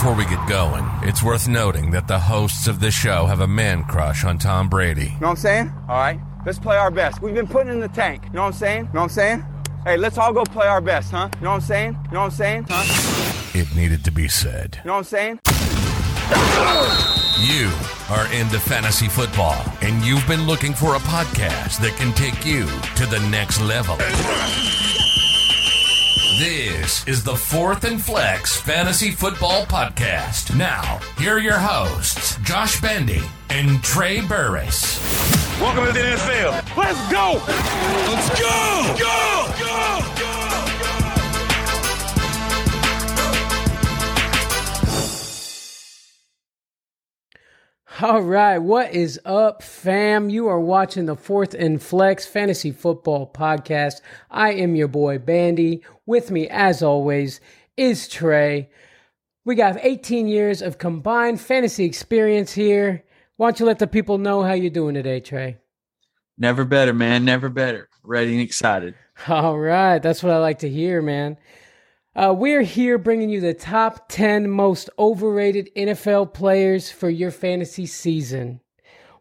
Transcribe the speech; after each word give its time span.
Before 0.00 0.14
we 0.14 0.24
get 0.24 0.48
going, 0.48 0.82
it's 1.02 1.22
worth 1.22 1.46
noting 1.46 1.90
that 1.90 2.08
the 2.08 2.18
hosts 2.18 2.66
of 2.66 2.80
this 2.80 2.94
show 2.94 3.26
have 3.26 3.40
a 3.40 3.46
man 3.46 3.84
crush 3.84 4.24
on 4.24 4.38
Tom 4.38 4.70
Brady. 4.70 5.02
You 5.02 5.08
know 5.08 5.16
what 5.18 5.28
I'm 5.28 5.36
saying? 5.36 5.72
All 5.90 5.96
right, 5.96 6.18
let's 6.46 6.58
play 6.58 6.78
our 6.78 6.90
best. 6.90 7.20
We've 7.20 7.34
been 7.34 7.46
putting 7.46 7.70
in 7.70 7.80
the 7.80 7.88
tank. 7.88 8.24
You 8.24 8.30
know 8.30 8.40
what 8.40 8.46
I'm 8.46 8.52
saying? 8.54 8.78
You 8.78 8.94
know 8.94 9.00
what 9.00 9.02
I'm 9.02 9.08
saying? 9.10 9.44
Hey, 9.84 9.98
let's 9.98 10.16
all 10.16 10.32
go 10.32 10.42
play 10.44 10.66
our 10.66 10.80
best, 10.80 11.10
huh? 11.10 11.28
You 11.34 11.44
know 11.44 11.50
what 11.50 11.56
I'm 11.56 11.60
saying? 11.60 11.98
You 12.06 12.12
know 12.12 12.20
what 12.20 12.24
I'm 12.24 12.30
saying? 12.30 12.66
Huh? 12.70 13.58
It 13.58 13.76
needed 13.76 14.02
to 14.06 14.10
be 14.10 14.26
said. 14.26 14.78
You 14.82 14.88
know 14.88 14.94
what 14.94 14.98
I'm 15.00 15.04
saying? 15.04 15.40
You 17.44 17.70
are 18.08 18.32
into 18.32 18.58
fantasy 18.58 19.08
football, 19.08 19.62
and 19.82 20.02
you've 20.02 20.26
been 20.26 20.46
looking 20.46 20.72
for 20.72 20.94
a 20.94 21.00
podcast 21.00 21.78
that 21.82 21.94
can 21.98 22.14
take 22.14 22.46
you 22.46 22.64
to 22.96 23.04
the 23.04 23.20
next 23.28 23.60
level. 23.60 23.98
This 26.40 27.06
is 27.06 27.22
the 27.22 27.34
Fourth 27.34 27.84
and 27.84 28.02
Flex 28.02 28.58
Fantasy 28.58 29.10
Football 29.10 29.66
Podcast. 29.66 30.56
Now, 30.56 30.98
here 31.18 31.34
are 31.34 31.38
your 31.38 31.58
hosts, 31.58 32.36
Josh 32.36 32.80
Bendy 32.80 33.20
and 33.50 33.82
Trey 33.82 34.22
Burris. 34.22 34.98
Welcome 35.60 35.84
to 35.84 35.92
the 35.92 35.98
NFL. 35.98 36.76
Let's 36.78 37.12
go. 37.12 37.42
Let's 38.10 38.40
go. 38.40 38.96
Go. 38.98 39.54
Go. 39.58 40.14
Go. 40.18 40.30
All 48.02 48.22
right, 48.22 48.56
what 48.56 48.94
is 48.94 49.20
up, 49.26 49.62
fam? 49.62 50.30
You 50.30 50.48
are 50.48 50.58
watching 50.58 51.04
the 51.04 51.16
Fourth 51.16 51.52
and 51.52 51.82
Flex 51.82 52.24
Fantasy 52.24 52.72
Football 52.72 53.30
Podcast. 53.30 54.00
I 54.30 54.52
am 54.52 54.74
your 54.74 54.88
boy 54.88 55.18
Bandy. 55.18 55.82
With 56.10 56.32
me, 56.32 56.48
as 56.48 56.82
always, 56.82 57.40
is 57.76 58.08
Trey. 58.08 58.68
We 59.44 59.54
got 59.54 59.78
18 59.80 60.26
years 60.26 60.60
of 60.60 60.76
combined 60.76 61.40
fantasy 61.40 61.84
experience 61.84 62.52
here. 62.52 63.04
Why 63.36 63.46
don't 63.46 63.60
you 63.60 63.66
let 63.66 63.78
the 63.78 63.86
people 63.86 64.18
know 64.18 64.42
how 64.42 64.54
you're 64.54 64.70
doing 64.70 64.96
today, 64.96 65.20
Trey? 65.20 65.58
Never 66.36 66.64
better, 66.64 66.92
man. 66.92 67.24
Never 67.24 67.48
better. 67.48 67.88
Ready 68.02 68.32
and 68.32 68.40
excited. 68.40 68.96
All 69.28 69.56
right, 69.56 70.00
that's 70.00 70.20
what 70.20 70.32
I 70.32 70.38
like 70.38 70.58
to 70.58 70.68
hear, 70.68 71.00
man. 71.00 71.36
Uh, 72.16 72.34
we're 72.36 72.62
here 72.62 72.98
bringing 72.98 73.30
you 73.30 73.40
the 73.40 73.54
top 73.54 74.08
10 74.08 74.50
most 74.50 74.90
overrated 74.98 75.70
NFL 75.76 76.34
players 76.34 76.90
for 76.90 77.08
your 77.08 77.30
fantasy 77.30 77.86
season. 77.86 78.60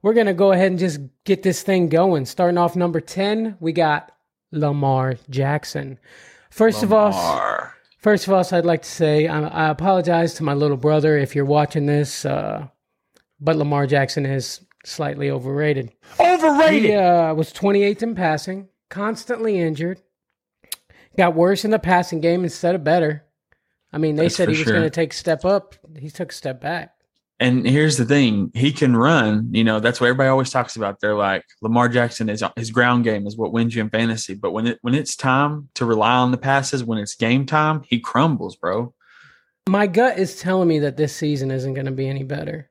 We're 0.02 0.16
going 0.16 0.26
to 0.26 0.34
go 0.34 0.54
ahead 0.54 0.72
and 0.72 0.80
just 0.80 1.02
get 1.24 1.44
this 1.44 1.62
thing 1.62 1.90
going. 1.90 2.26
Starting 2.26 2.58
off 2.58 2.76
number 2.76 3.00
10, 3.00 3.58
we 3.60 3.74
got 3.74 4.12
Lamar 4.52 5.18
Jackson. 5.30 6.00
First 6.52 6.84
of 6.84 6.92
all, 6.92 7.12
first 8.00 8.28
of 8.28 8.34
all, 8.34 8.44
so 8.44 8.58
I'd 8.58 8.66
like 8.66 8.82
to 8.82 8.90
say 8.90 9.28
I, 9.28 9.42
I 9.48 9.70
apologize 9.70 10.34
to 10.36 10.44
my 10.44 10.54
little 10.54 10.78
brother 10.78 11.18
if 11.18 11.36
you're 11.36 11.46
watching 11.46 11.86
this, 11.86 12.26
uh, 12.26 12.68
but 13.40 13.56
Lamar 13.56 13.88
Jackson 13.88 14.26
is 14.26 14.62
slightly 14.86 15.30
overrated. 15.30 15.92
Overrated. 16.20 16.90
He 16.90 16.96
uh, 16.96 17.34
was 17.34 17.54
28th 17.54 18.04
in 18.04 18.16
passing, 18.16 18.68
constantly 18.90 19.60
injured. 19.60 20.02
Got 21.18 21.36
worse 21.36 21.66
in 21.66 21.72
the 21.72 21.80
passing 21.80 22.22
game 22.22 22.44
instead 22.44 22.76
of 22.76 22.84
better. 22.84 23.26
I 23.92 23.98
mean, 23.98 24.16
they 24.16 24.24
That's 24.24 24.36
said 24.36 24.50
he 24.50 24.58
was 24.58 24.64
sure. 24.64 24.74
going 24.74 24.84
to 24.84 24.90
take 24.90 25.14
a 25.14 25.16
step 25.16 25.46
up. 25.46 25.76
He 25.98 26.10
took 26.10 26.32
a 26.32 26.36
step 26.36 26.62
back. 26.62 26.94
And 27.40 27.66
here's 27.66 27.98
the 27.98 28.06
thing: 28.06 28.52
he 28.54 28.72
can 28.72 28.98
run. 28.98 29.50
You 29.52 29.64
know, 29.64 29.80
that's 29.80 30.02
what 30.02 30.08
everybody 30.08 30.30
always 30.30 30.50
talks 30.50 30.76
about. 30.76 31.00
They're 31.00 31.16
like 31.16 31.46
Lamar 31.62 31.88
Jackson 31.88 32.30
is 32.30 32.44
his 32.56 32.72
ground 32.72 33.06
game 33.06 33.26
is 33.26 33.38
what 33.38 33.54
wins 33.54 33.76
you 33.76 33.82
in 33.82 33.90
fantasy. 33.90 34.34
But 34.34 34.52
when 34.52 34.68
it 34.68 34.80
when 34.82 34.94
it's 34.94 35.16
time 35.16 35.70
to 35.76 35.86
rely 35.86 36.16
on 36.16 36.32
the 36.32 36.38
passes, 36.38 36.84
when 36.84 37.00
it's 37.00 37.16
game 37.16 37.46
time, 37.46 37.84
he 37.88 38.00
crumbles, 38.00 38.56
bro. 38.56 38.94
My 39.70 39.88
gut 39.88 40.18
is 40.18 40.40
telling 40.40 40.68
me 40.68 40.80
that 40.80 40.98
this 40.98 41.16
season 41.16 41.52
isn't 41.52 41.76
going 41.76 41.86
to 41.86 41.92
be 41.92 42.08
any 42.08 42.24
better. 42.24 42.70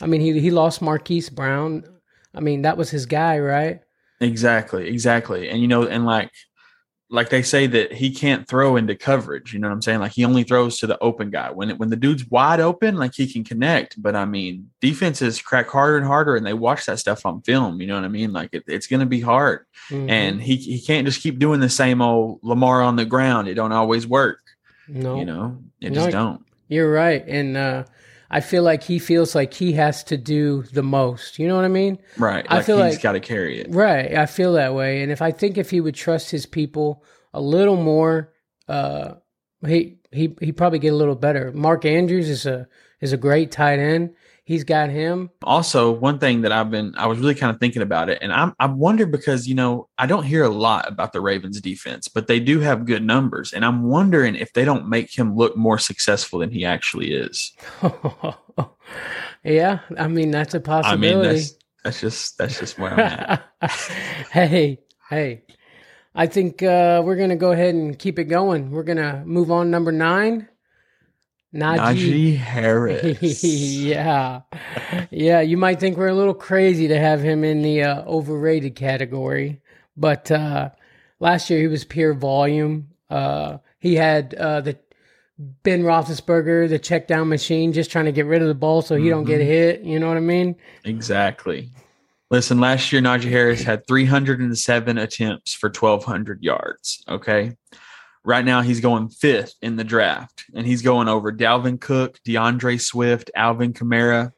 I 0.00 0.06
mean, 0.06 0.20
he 0.20 0.38
he 0.38 0.50
lost 0.50 0.82
Marquise 0.82 1.30
Brown. 1.30 1.84
I 2.34 2.40
mean, 2.40 2.62
that 2.62 2.76
was 2.76 2.90
his 2.90 3.06
guy, 3.06 3.38
right? 3.38 3.80
Exactly, 4.20 4.88
exactly. 4.88 5.48
And 5.48 5.60
you 5.60 5.68
know, 5.68 5.86
and 5.86 6.06
like 6.06 6.30
like 7.08 7.28
they 7.30 7.42
say 7.42 7.68
that 7.68 7.92
he 7.92 8.10
can't 8.10 8.48
throw 8.48 8.74
into 8.76 8.96
coverage. 8.96 9.52
You 9.54 9.60
know 9.60 9.68
what 9.68 9.74
I'm 9.74 9.82
saying? 9.82 10.00
Like 10.00 10.12
he 10.12 10.24
only 10.24 10.42
throws 10.42 10.78
to 10.80 10.88
the 10.88 10.98
open 10.98 11.30
guy. 11.30 11.50
When 11.52 11.70
it, 11.70 11.78
when 11.78 11.88
the 11.88 11.96
dude's 11.96 12.28
wide 12.28 12.58
open, 12.58 12.96
like 12.96 13.14
he 13.14 13.32
can 13.32 13.44
connect. 13.44 14.02
But 14.02 14.16
I 14.16 14.24
mean, 14.24 14.70
defenses 14.80 15.40
crack 15.40 15.68
harder 15.68 15.98
and 15.98 16.06
harder, 16.06 16.34
and 16.34 16.44
they 16.44 16.52
watch 16.52 16.86
that 16.86 16.98
stuff 16.98 17.24
on 17.24 17.42
film. 17.42 17.80
You 17.80 17.86
know 17.86 17.94
what 17.94 18.04
I 18.04 18.08
mean? 18.08 18.32
Like 18.32 18.50
it, 18.52 18.64
it's 18.66 18.88
going 18.88 19.00
to 19.00 19.06
be 19.06 19.20
hard, 19.20 19.66
Mhm. 19.90 20.10
and 20.10 20.42
he 20.42 20.56
he 20.56 20.80
can't 20.80 21.06
just 21.06 21.20
keep 21.22 21.38
doing 21.38 21.60
the 21.60 21.68
same 21.68 22.02
old 22.02 22.40
Lamar 22.42 22.82
on 22.82 22.96
the 22.96 23.04
ground. 23.04 23.46
It 23.46 23.54
don't 23.54 23.72
always 23.72 24.06
work. 24.06 24.40
no, 24.88 25.18
You 25.18 25.24
know, 25.24 25.58
it 25.80 25.90
No, 25.92 25.94
just 26.00 26.10
don't. 26.10 26.42
You're 26.68 26.90
right, 26.92 27.24
and 27.28 27.56
uh, 27.56 27.84
I 28.30 28.40
feel 28.40 28.62
like 28.64 28.82
he 28.82 28.98
feels 28.98 29.34
like 29.34 29.54
he 29.54 29.72
has 29.74 30.02
to 30.04 30.16
do 30.16 30.62
the 30.72 30.82
most. 30.82 31.38
You 31.38 31.46
know 31.48 31.54
what 31.56 31.64
I 31.64 31.68
mean? 31.68 31.98
Right? 32.18 32.44
I 32.48 32.48
feel 32.48 32.56
Like 32.56 32.64
feel 32.66 32.84
he's 32.84 32.94
like- 32.94 33.02
got 33.02 33.12
to 33.12 33.20
carry 33.20 33.60
it. 33.60 33.68
Right. 33.70 34.14
I 34.14 34.26
feel 34.26 34.54
that 34.54 34.74
way, 34.74 35.02
and 35.02 35.12
if 35.12 35.22
I 35.22 35.30
think 35.30 35.56
if 35.58 35.70
he 35.70 35.80
would 35.80 35.94
trust 35.94 36.30
his 36.30 36.44
people 36.46 37.04
a 37.32 37.40
little 37.40 37.76
more, 37.76 38.32
uh, 38.68 39.14
he 39.66 39.98
he 40.12 40.34
he 40.40 40.52
probably 40.52 40.78
get 40.78 40.92
a 40.92 40.96
little 40.96 41.14
better. 41.14 41.52
Mark 41.52 41.84
Andrews 41.84 42.28
is 42.28 42.46
a 42.46 42.66
is 43.00 43.12
a 43.12 43.16
great 43.16 43.50
tight 43.52 43.78
end. 43.78 44.14
He's 44.46 44.62
got 44.62 44.90
him. 44.90 45.28
also 45.42 45.90
one 45.90 46.18
thing 46.20 46.42
that 46.42 46.52
i've 46.52 46.70
been 46.70 46.94
i 46.96 47.06
was 47.06 47.18
really 47.18 47.34
kind 47.34 47.52
of 47.52 47.58
thinking 47.58 47.82
about 47.82 48.08
it 48.08 48.18
and 48.22 48.32
i'm 48.32 48.54
i 48.60 48.66
wonder 48.66 49.04
because 49.04 49.48
you 49.48 49.54
know 49.56 49.88
i 49.98 50.06
don't 50.06 50.22
hear 50.22 50.44
a 50.44 50.48
lot 50.48 50.88
about 50.88 51.12
the 51.12 51.20
ravens 51.20 51.60
defense 51.60 52.06
but 52.06 52.28
they 52.28 52.38
do 52.38 52.60
have 52.60 52.86
good 52.86 53.04
numbers 53.04 53.52
and 53.52 53.64
i'm 53.64 53.82
wondering 53.82 54.36
if 54.36 54.52
they 54.52 54.64
don't 54.64 54.88
make 54.88 55.10
him 55.18 55.34
look 55.36 55.56
more 55.56 55.78
successful 55.78 56.38
than 56.38 56.50
he 56.50 56.64
actually 56.64 57.12
is 57.12 57.52
yeah, 59.44 59.80
I 59.98 60.08
mean 60.08 60.30
that's 60.30 60.54
a 60.54 60.60
possibility. 60.60 61.08
I 61.08 61.12
mean 61.12 61.22
that's 61.22 61.54
that's 61.84 62.00
just 62.00 62.38
that's 62.38 62.58
just 62.58 62.78
where 62.78 62.92
i'm 62.92 63.00
at 63.00 63.44
hey, 64.30 64.78
hey. 65.10 65.42
I 66.18 66.26
think 66.26 66.62
uh, 66.62 67.02
we're 67.04 67.16
gonna 67.16 67.36
go 67.36 67.52
ahead 67.52 67.74
and 67.74 67.98
keep 67.98 68.18
it 68.18 68.24
going. 68.24 68.70
We're 68.70 68.84
gonna 68.84 69.22
move 69.26 69.50
on. 69.50 69.70
Number 69.70 69.92
nine, 69.92 70.48
Najee. 71.56 71.78
najee 71.78 72.36
harris 72.36 73.42
yeah, 73.44 74.42
yeah. 75.10 75.40
You 75.40 75.56
might 75.56 75.80
think 75.80 75.96
we're 75.96 76.08
a 76.08 76.14
little 76.14 76.34
crazy 76.34 76.88
to 76.88 76.98
have 76.98 77.22
him 77.22 77.44
in 77.44 77.62
the 77.62 77.82
uh, 77.82 78.02
overrated 78.04 78.74
category, 78.76 79.60
but 79.96 80.30
uh, 80.30 80.70
last 81.20 81.48
year 81.50 81.60
he 81.60 81.66
was 81.68 81.84
pure 81.84 82.14
volume. 82.14 82.88
Uh, 83.10 83.58
he 83.78 83.94
had 83.94 84.34
uh, 84.34 84.60
the 84.60 84.78
Ben 85.38 85.82
Roethlisberger, 85.82 86.68
the 86.68 86.78
check 86.78 87.06
down 87.06 87.28
machine, 87.28 87.72
just 87.72 87.90
trying 87.90 88.06
to 88.06 88.12
get 88.12 88.26
rid 88.26 88.42
of 88.42 88.48
the 88.48 88.54
ball 88.54 88.82
so 88.82 88.96
he 88.96 89.08
don't 89.08 89.24
get 89.24 89.40
Mhm. 89.40 89.46
hit. 89.46 89.80
You 89.82 89.98
know 90.00 90.08
what 90.08 90.16
I 90.16 90.20
mean? 90.20 90.56
exactly 90.84 91.70
listen 92.30 92.58
last 92.58 92.90
year 92.92 93.00
najee 93.00 93.30
harris 93.30 93.62
had 93.62 93.86
307 93.86 94.98
attempts 94.98 95.54
for 95.54 95.68
1200 95.70 96.42
yards 96.42 97.04
okay 97.08 97.56
Right 98.26 98.44
now, 98.44 98.60
he's 98.60 98.80
going 98.80 99.08
fifth 99.08 99.54
in 99.62 99.76
the 99.76 99.84
draft, 99.84 100.46
and 100.52 100.66
he's 100.66 100.82
going 100.82 101.06
over 101.06 101.32
Dalvin 101.32 101.80
Cook, 101.80 102.18
D'Andre 102.24 102.76
Swift, 102.76 103.30
Alvin 103.36 103.72
Kamara. 103.72 104.32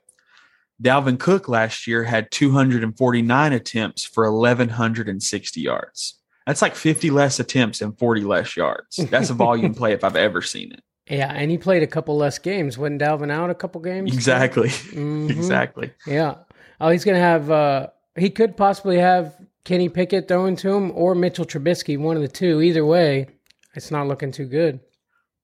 Dalvin 0.83 1.19
Cook 1.19 1.49
last 1.49 1.87
year 1.87 2.05
had 2.05 2.31
249 2.31 3.53
attempts 3.55 4.05
for 4.05 4.31
1,160 4.31 5.61
yards. 5.63 6.19
That's 6.47 6.61
like 6.61 6.75
50 6.75 7.11
less 7.11 7.41
attempts 7.41 7.81
and 7.81 7.99
40 7.99 8.23
less 8.25 8.57
yards. 8.59 8.97
That's 8.97 9.31
a 9.31 9.35
volume 9.35 9.75
play 9.81 9.93
if 9.95 10.05
I've 10.05 10.17
ever 10.17 10.43
seen 10.43 10.71
it. 10.73 10.83
Yeah, 11.11 11.33
and 11.35 11.51
he 11.51 11.57
played 11.57 11.83
a 11.83 11.87
couple 11.87 12.15
less 12.19 12.39
games. 12.39 12.77
Wasn't 12.77 13.01
Dalvin 13.01 13.31
out 13.31 13.49
a 13.49 13.55
couple 13.55 13.81
games? 13.81 14.13
Exactly. 14.15 14.69
Mhm. 14.69 15.31
Exactly. 15.37 15.93
Yeah. 16.07 16.35
Oh, 16.79 16.91
he's 16.91 17.05
gonna 17.07 17.19
have. 17.19 17.51
uh 17.51 17.87
He 18.17 18.29
could 18.29 18.55
possibly 18.57 18.99
have 18.99 19.35
Kenny 19.65 19.89
Pickett 19.89 20.29
throwing 20.29 20.57
to 20.57 20.71
him 20.75 20.91
or 20.95 21.15
Mitchell 21.15 21.47
Trubisky, 21.47 21.99
one 21.99 22.17
of 22.17 22.23
the 22.23 22.29
two. 22.29 22.61
Either 22.61 22.85
way, 22.85 23.29
it's 23.79 23.91
not 23.91 24.07
looking 24.07 24.31
too 24.33 24.45
good. 24.47 24.81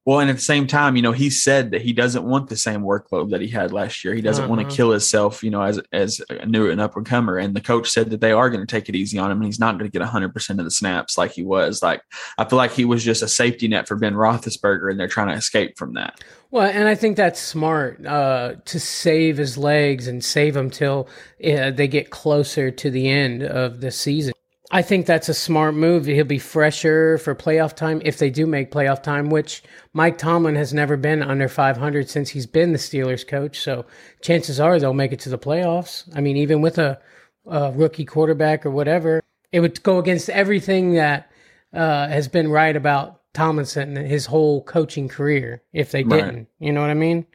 Well, 0.07 0.21
and 0.21 0.29
at 0.29 0.37
the 0.37 0.43
same 0.43 0.67
time, 0.67 0.97
you 0.97 1.03
know, 1.03 1.13
he 1.13 1.31
said 1.31 1.71
that 1.71 1.81
he 1.81 1.95
doesn't 1.95 2.25
want 2.25 2.51
the 2.51 2.59
same 2.59 2.83
workload 2.83 3.31
that 3.31 3.41
he 3.41 3.49
had 3.49 3.73
last 3.73 4.05
year. 4.05 4.13
He 4.13 4.21
doesn't 4.21 4.51
want 4.51 4.61
Uh-huh. 4.61 4.69
to 4.69 4.77
kill 4.77 4.91
himself, 4.91 5.43
you 5.43 5.49
know, 5.49 5.63
as 5.63 5.81
as 5.95 6.21
a 6.29 6.45
new 6.45 6.69
and 6.71 6.79
up 6.79 6.95
and 6.95 7.07
comer. 7.07 7.39
And 7.39 7.57
the 7.57 7.63
coach 7.63 7.89
said 7.89 8.11
that 8.11 8.21
they 8.21 8.33
are 8.33 8.51
going 8.51 8.61
to 8.61 8.71
take 8.71 8.91
it 8.91 8.95
easy 8.95 9.19
on 9.19 9.31
him, 9.31 9.39
and 9.39 9.47
he's 9.47 9.59
not 9.59 9.79
going 9.79 9.91
to 9.91 9.91
get 9.91 10.03
100 10.03 10.35
percent 10.35 10.59
of 10.61 10.67
the 10.67 10.71
snaps 10.71 11.17
like 11.17 11.33
he 11.33 11.43
was. 11.43 11.83
Like 11.83 12.03
I 12.37 12.45
feel 12.45 12.59
like 12.59 12.73
he 12.73 12.85
was 12.85 13.03
just 13.03 13.23
a 13.23 13.29
safety 13.29 13.67
net 13.67 13.89
for 13.89 13.97
Ben 13.97 14.13
Roethlisberger, 14.13 14.91
and 14.91 15.01
they're 15.01 15.09
trying 15.09 15.29
to 15.29 15.35
escape 15.35 15.79
from 15.79 15.95
that. 15.95 16.23
Well, 16.51 16.67
and 16.71 16.87
I 16.87 16.95
think 16.97 17.17
that's 17.17 17.41
smart 17.41 18.05
uh, 18.05 18.57
to 18.63 18.79
save 18.79 19.39
his 19.39 19.57
legs 19.57 20.07
and 20.07 20.23
save 20.23 20.55
him 20.55 20.69
till 20.69 21.09
uh, 21.43 21.71
they 21.71 21.89
get 21.89 22.11
closer 22.11 22.71
to 22.71 22.91
the 22.91 23.09
end 23.09 23.43
of 23.43 23.81
the 23.81 23.91
season. 23.91 24.35
I 24.75 24.83
think 24.83 25.07
that's 25.07 25.29
a 25.29 25.35
smart 25.35 25.77
move. 25.77 26.07
He'll 26.07 26.25
be 26.25 26.41
fresher 26.41 27.17
for 27.19 27.33
playoff 27.33 27.77
time 27.77 28.03
if 28.05 28.19
they 28.19 28.29
do 28.29 28.45
make 28.45 28.73
playoff 28.73 29.05
time, 29.05 29.31
which 29.31 29.63
Mike 29.93 30.19
Tomlin 30.19 30.57
has 30.57 30.75
never 30.75 30.97
been 30.97 31.23
under 31.23 31.47
500 31.47 32.11
since 32.11 32.31
he's 32.31 32.45
been 32.45 32.73
the 32.73 32.79
Steelers 32.79 33.25
coach. 33.25 33.61
So 33.61 33.87
chances 34.21 34.59
are 34.59 34.81
they'll 34.81 34.93
make 34.93 35.13
it 35.13 35.21
to 35.21 35.29
the 35.29 35.39
playoffs. 35.39 36.11
I 36.17 36.21
mean, 36.21 36.37
even 36.37 36.61
with 36.61 36.79
a, 36.79 37.01
a 37.47 37.71
rookie 37.71 38.05
quarterback 38.05 38.67
or 38.67 38.73
whatever, 38.73 39.23
it 39.53 39.61
would 39.61 39.81
go 39.85 39.99
against 39.99 40.29
everything 40.29 40.95
that 40.95 41.31
uh, 41.73 42.09
has 42.09 42.27
been 42.27 42.51
right 42.51 42.75
about 42.75 43.21
Tomlinson 43.33 43.95
his 43.95 44.27
whole 44.27 44.65
coaching 44.65 45.07
career 45.07 45.63
if 45.73 45.93
they 45.93 46.03
Right. 46.03 46.25
didn't. 46.25 46.49
You 46.59 46.73
know 46.73 46.81
what 46.81 46.91
I 46.91 46.95
mean? 46.95 47.27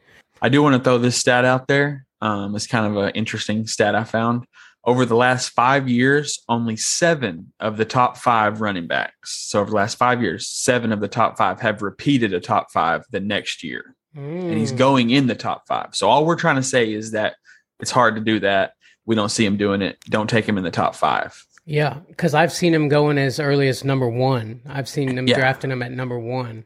I 0.42 0.50
do 0.50 0.62
want 0.62 0.76
to 0.76 0.84
throw 0.84 0.98
this 0.98 1.16
stat 1.16 1.46
out 1.46 1.70
there. 1.70 2.06
Um, 2.22 2.54
it's 2.58 2.68
kind 2.68 2.86
of 2.86 3.02
an 3.02 3.12
interesting 3.12 3.66
stat 3.66 3.96
I 3.96 4.04
found. 4.04 4.46
Over 4.90 5.06
the 5.06 5.16
last 5.16 5.50
five 5.50 5.88
years, 5.88 6.42
only 6.50 6.76
seven 6.76 7.54
of 7.60 7.78
the 7.78 7.86
top 7.86 8.18
five 8.18 8.60
running 8.60 8.88
backs. 8.88 9.48
So 9.50 9.60
over 9.60 9.70
the 9.70 9.76
last 9.76 10.00
five 10.00 10.20
years, 10.20 10.48
seven 10.48 10.92
of 10.92 11.00
the 11.00 11.08
top 11.08 11.38
five 11.38 11.60
have 11.62 11.84
repeated 11.84 12.34
a 12.34 12.40
top 12.40 12.72
five 12.72 13.04
the 13.12 13.20
next 13.20 13.64
year. 13.64 13.94
And 14.16 14.58
he's 14.58 14.74
Mm. 14.74 14.78
going 14.78 15.10
in 15.12 15.28
the 15.28 15.36
top 15.36 15.68
five. 15.68 15.90
So 15.94 16.10
all 16.10 16.26
we're 16.26 16.36
trying 16.36 16.56
to 16.56 16.64
say 16.64 16.92
is 16.92 17.12
that 17.12 17.36
it's 17.80 17.92
hard 17.92 18.16
to 18.16 18.22
do 18.22 18.40
that. 18.40 18.74
We 19.06 19.14
don't 19.14 19.30
see 19.30 19.46
him 19.46 19.58
doing 19.58 19.84
it. 19.84 20.00
Don't 20.10 20.28
take 20.30 20.50
him 20.50 20.58
in 20.58 20.64
the 20.64 20.72
top 20.72 20.96
five. 20.96 21.40
Yeah, 21.66 22.00
because 22.08 22.34
I've 22.34 22.52
seen 22.52 22.74
him 22.74 22.90
going 22.90 23.20
as 23.20 23.40
early 23.40 23.68
as 23.68 23.84
number 23.84 24.10
one. 24.10 24.62
I've 24.68 24.90
seen 24.90 25.14
them 25.14 25.28
Yeah. 25.28 25.36
drafting 25.36 25.70
him 25.70 25.84
at 25.84 25.92
number 25.92 26.18
one. 26.18 26.64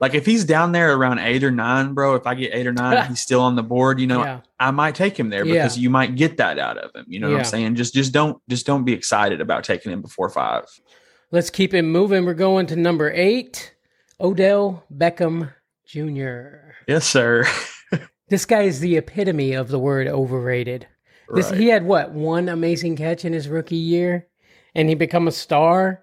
Like 0.00 0.14
if 0.14 0.26
he's 0.26 0.44
down 0.44 0.72
there 0.72 0.94
around 0.94 1.20
eight 1.20 1.44
or 1.44 1.50
nine, 1.50 1.94
bro, 1.94 2.14
if 2.16 2.26
I 2.26 2.34
get 2.34 2.52
eight 2.54 2.66
or 2.66 2.72
nine, 2.72 3.06
he's 3.08 3.20
still 3.20 3.40
on 3.40 3.54
the 3.56 3.62
board, 3.62 4.00
you 4.00 4.06
know, 4.06 4.22
yeah, 4.24 4.40
I 4.58 4.70
might 4.70 4.94
take 4.94 5.18
him 5.18 5.30
there 5.30 5.44
Yeah. 5.46 5.54
because 5.54 5.78
you 5.78 5.88
might 5.88 6.16
get 6.16 6.36
that 6.38 6.58
out 6.58 6.76
of 6.78 6.90
him. 6.94 7.04
You 7.08 7.20
know 7.20 7.30
what 7.30 7.38
I'm 7.38 7.44
saying? 7.44 7.76
Just 7.76 7.94
just 7.94 8.12
don't 8.12 8.40
just 8.48 8.66
don't 8.66 8.84
be 8.84 8.92
excited 8.92 9.40
about 9.40 9.64
taking 9.64 9.92
him 9.92 10.02
before 10.02 10.28
five. 10.28 10.64
let's 11.30 11.50
keep 11.50 11.74
it 11.74 11.82
moving. 11.82 12.24
We're 12.24 12.34
going 12.34 12.66
to 12.66 12.76
number 12.76 13.10
eight, 13.12 13.74
Odell 14.20 14.84
Beckham 14.92 15.52
Jr. 15.86 16.72
Yes, 16.88 17.06
sir. 17.06 17.44
This 18.28 18.46
guy 18.46 18.62
is 18.62 18.80
the 18.80 18.96
epitome 18.96 19.52
of 19.52 19.68
the 19.68 19.78
word 19.78 20.08
overrated. 20.08 20.86
This 21.34 21.50
Right. 21.50 21.60
he 21.60 21.68
had 21.68 21.84
what 21.84 22.10
one 22.12 22.48
amazing 22.48 22.96
catch 22.96 23.24
in 23.24 23.34
his 23.34 23.48
rookie 23.48 23.76
year, 23.76 24.28
and 24.74 24.88
he 24.88 24.94
become 24.94 25.28
a 25.28 25.32
star, 25.32 26.02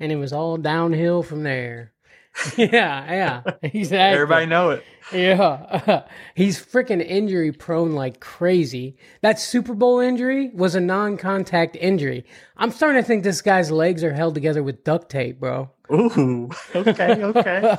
and 0.00 0.10
it 0.10 0.16
was 0.16 0.32
all 0.32 0.56
downhill 0.56 1.22
from 1.22 1.44
there. 1.44 1.92
yeah, 2.56 3.12
yeah, 3.12 3.42
exactly. 3.62 3.98
Everybody 3.98 4.46
know 4.46 4.70
it. 4.70 4.84
Yeah, 5.12 6.04
he's 6.34 6.64
freaking 6.64 7.04
injury 7.04 7.52
prone 7.52 7.92
like 7.92 8.20
crazy. 8.20 8.96
That 9.22 9.40
Super 9.40 9.74
Bowl 9.74 9.98
injury 9.98 10.50
was 10.54 10.74
a 10.74 10.80
non-contact 10.80 11.76
injury. 11.76 12.24
I'm 12.56 12.70
starting 12.70 13.02
to 13.02 13.06
think 13.06 13.24
this 13.24 13.42
guy's 13.42 13.70
legs 13.70 14.04
are 14.04 14.12
held 14.12 14.34
together 14.34 14.62
with 14.62 14.84
duct 14.84 15.10
tape, 15.10 15.40
bro. 15.40 15.70
Ooh. 15.92 16.50
Okay, 16.74 17.22
okay. 17.22 17.78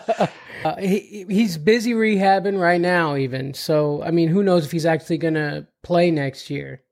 Uh, 0.63 0.75
he 0.77 1.25
he's 1.29 1.57
busy 1.57 1.93
rehabbing 1.93 2.59
right 2.59 2.81
now, 2.81 3.15
even. 3.15 3.53
So 3.53 4.03
I 4.03 4.11
mean, 4.11 4.27
who 4.27 4.43
knows 4.43 4.65
if 4.65 4.71
he's 4.71 4.85
actually 4.85 5.17
gonna 5.17 5.67
play 5.83 6.11
next 6.11 6.49
year? 6.49 6.83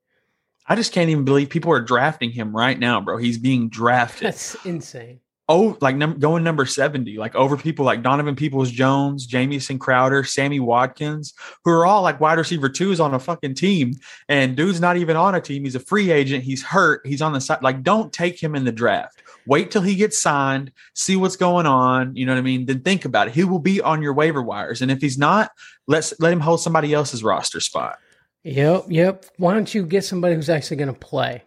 I 0.65 0.75
just 0.75 0.93
can't 0.93 1.09
even 1.09 1.25
believe 1.25 1.49
people 1.49 1.71
are 1.71 1.81
drafting 1.81 2.31
him 2.31 2.55
right 2.55 2.77
now, 2.77 3.01
bro. 3.01 3.17
He's 3.17 3.37
being 3.37 3.69
drafted. 3.69 4.27
That's 4.27 4.55
insane. 4.65 5.19
Oh, 5.49 5.75
like 5.81 5.95
num- 5.95 6.19
going 6.19 6.43
number 6.43 6.65
70, 6.65 7.17
like 7.17 7.35
over 7.35 7.57
people 7.57 7.83
like 7.83 8.03
Donovan 8.03 8.35
Peoples 8.35 8.71
Jones, 8.71 9.25
Jamison 9.25 9.79
Crowder, 9.79 10.23
Sammy 10.23 10.59
Watkins, 10.59 11.33
who 11.65 11.71
are 11.71 11.87
all 11.87 12.03
like 12.03 12.21
wide 12.21 12.37
receiver 12.37 12.69
twos 12.69 12.99
on 12.99 13.15
a 13.15 13.19
fucking 13.19 13.55
team. 13.55 13.95
And 14.29 14.55
dude's 14.55 14.79
not 14.79 14.95
even 14.95 15.17
on 15.17 15.33
a 15.33 15.41
team. 15.41 15.63
He's 15.63 15.75
a 15.75 15.79
free 15.79 16.11
agent. 16.11 16.43
He's 16.43 16.63
hurt. 16.63 17.05
He's 17.05 17.21
on 17.21 17.33
the 17.33 17.41
side. 17.41 17.63
Like, 17.63 17.81
don't 17.81 18.13
take 18.13 18.41
him 18.41 18.55
in 18.55 18.63
the 18.63 18.71
draft. 18.71 19.23
Wait 19.47 19.71
till 19.71 19.81
he 19.81 19.95
gets 19.95 20.21
signed, 20.21 20.71
see 20.93 21.15
what's 21.15 21.35
going 21.35 21.65
on. 21.65 22.15
You 22.15 22.27
know 22.27 22.33
what 22.33 22.39
I 22.39 22.43
mean? 22.43 22.67
Then 22.67 22.81
think 22.81 23.03
about 23.03 23.27
it. 23.27 23.33
He 23.33 23.43
will 23.43 23.59
be 23.59 23.81
on 23.81 24.03
your 24.03 24.13
waiver 24.13 24.43
wires. 24.43 24.83
And 24.83 24.91
if 24.91 25.01
he's 25.01 25.17
not, 25.17 25.51
let's 25.87 26.13
let 26.19 26.31
him 26.31 26.39
hold 26.39 26.61
somebody 26.61 26.93
else's 26.93 27.23
roster 27.23 27.59
spot. 27.59 27.97
Yep, 28.43 28.85
yep. 28.89 29.25
Why 29.37 29.55
don't 29.55 29.73
you 29.73 29.85
get 29.85 30.03
somebody 30.05 30.35
who's 30.35 30.49
actually 30.49 30.77
gonna 30.77 30.93
play? 30.93 31.43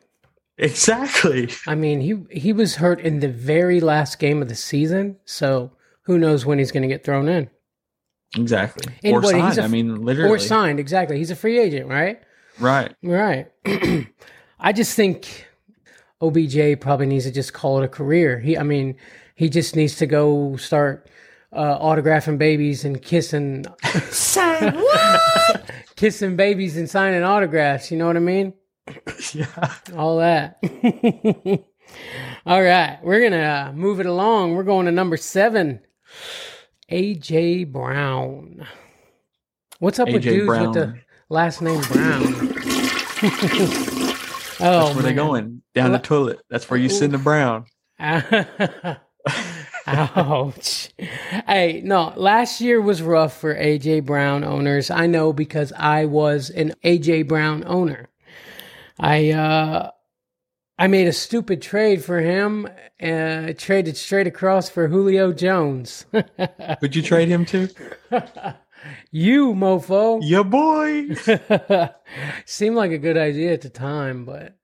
Exactly. 0.59 1.49
I 1.67 1.75
mean, 1.75 2.01
he 2.01 2.23
he 2.31 2.53
was 2.53 2.77
hurt 2.77 3.01
in 3.01 3.21
the 3.21 3.29
very 3.29 3.81
last 3.81 4.19
game 4.19 4.43
of 4.43 4.49
the 4.49 4.55
season, 4.55 5.17
so 5.25 5.73
who 6.03 6.19
knows 6.19 6.45
when 6.45 6.59
he's 6.59 6.73
gonna 6.73 6.89
get 6.89 7.05
thrown 7.05 7.29
in 7.29 7.49
Exactly. 8.37 8.93
And 9.03 9.15
or 9.17 9.21
what, 9.21 9.31
signed. 9.31 9.59
a- 9.59 9.63
I 9.63 9.69
mean, 9.69 10.03
literally. 10.03 10.31
or 10.31 10.39
signed. 10.39 10.79
Exactly, 10.81 11.19
he's 11.19 11.31
a 11.31 11.37
free 11.37 11.59
agent, 11.59 11.89
right? 11.89 12.21
Right. 12.59 12.95
Right. 13.03 13.51
I 14.61 14.73
just 14.73 14.95
think 14.95 15.47
OBJ 16.21 16.81
probably 16.81 17.07
needs 17.07 17.25
to 17.25 17.33
just 17.33 17.53
call 17.53 17.83
it 17.83 17.85
a 17.85 17.89
career. 17.89 18.39
He, 18.39 18.57
I 18.57 18.63
mean, 18.63 18.97
he 19.35 19.49
just 19.49 19.75
needs 19.75 19.97
to 19.97 20.07
go 20.07 20.57
start 20.57 21.09
uh, 21.53 21.79
autographing 21.79 22.39
babies 22.39 22.85
and 22.85 23.03
kissing, 23.03 23.65
kissing 25.97 26.37
babies 26.37 26.77
and 26.77 26.89
signing 26.89 27.23
autographs. 27.23 27.91
You 27.91 27.99
know 27.99 28.07
what 28.07 28.17
I 28.17 28.21
mean? 28.21 28.55
Yeah. 29.35 29.47
All 29.97 30.19
that. 30.19 30.59
All 32.45 32.63
right, 32.63 32.99
we're 33.03 33.23
gonna 33.23 33.71
uh, 33.71 33.73
move 33.73 34.01
it 34.01 34.07
along. 34.07 34.55
We're 34.55 34.65
going 34.65 34.87
to 34.87 34.93
number 34.93 35.17
seven, 35.17 35.81
AJ 36.91 37.73
Brown. 37.73 38.67
What's 39.79 39.99
up 39.99 40.09
with 40.09 40.17
A.J. 40.17 40.31
dudes 40.31 40.59
with 40.59 40.73
the 40.75 40.99
last 41.29 41.63
name 41.63 41.81
Brown? 41.83 42.23
oh, 43.23 44.17
That's 44.59 44.95
where 44.95 45.03
they 45.03 45.09
man. 45.11 45.17
going 45.17 45.63
down 45.75 45.93
the 45.93 45.99
toilet. 45.99 46.41
That's 46.51 46.69
where 46.69 46.79
you 46.79 46.89
send 46.89 47.13
the 47.13 47.19
brown. 47.19 47.67
Ouch. 49.87 50.91
Hey, 51.47 51.81
no, 51.85 52.13
last 52.17 52.61
year 52.61 52.81
was 52.81 53.03
rough 53.03 53.41
for 53.41 53.55
AJ 53.55 54.05
Brown 54.05 54.45
owners. 54.45 54.91
I 54.91 55.07
know 55.07 55.33
because 55.33 55.73
I 55.73 56.05
was 56.05 56.51
an 56.51 56.75
AJ 56.85 57.29
Brown 57.29 57.65
owner. 57.67 58.09
I 58.99 59.31
uh 59.31 59.91
I 60.79 60.87
made 60.87 61.07
a 61.07 61.13
stupid 61.13 61.63
trade 61.63 62.05
for 62.05 62.21
him, 62.21 62.69
uh 63.03 63.53
traded 63.57 63.97
straight 63.97 64.27
across 64.27 64.69
for 64.69 64.89
Julio 64.89 65.33
Jones. 65.33 66.07
Would 66.81 66.97
you 66.97 67.03
trade 67.03 67.29
him 67.29 67.45
to? 67.47 67.69
you 69.11 69.55
mofo. 69.55 70.21
Your 70.23 70.45
boy. 70.45 71.15
Seemed 72.47 72.77
like 72.77 72.91
a 72.91 72.99
good 72.99 73.17
idea 73.17 73.53
at 73.53 73.61
the 73.63 73.71
time, 73.71 74.25
but 74.25 74.57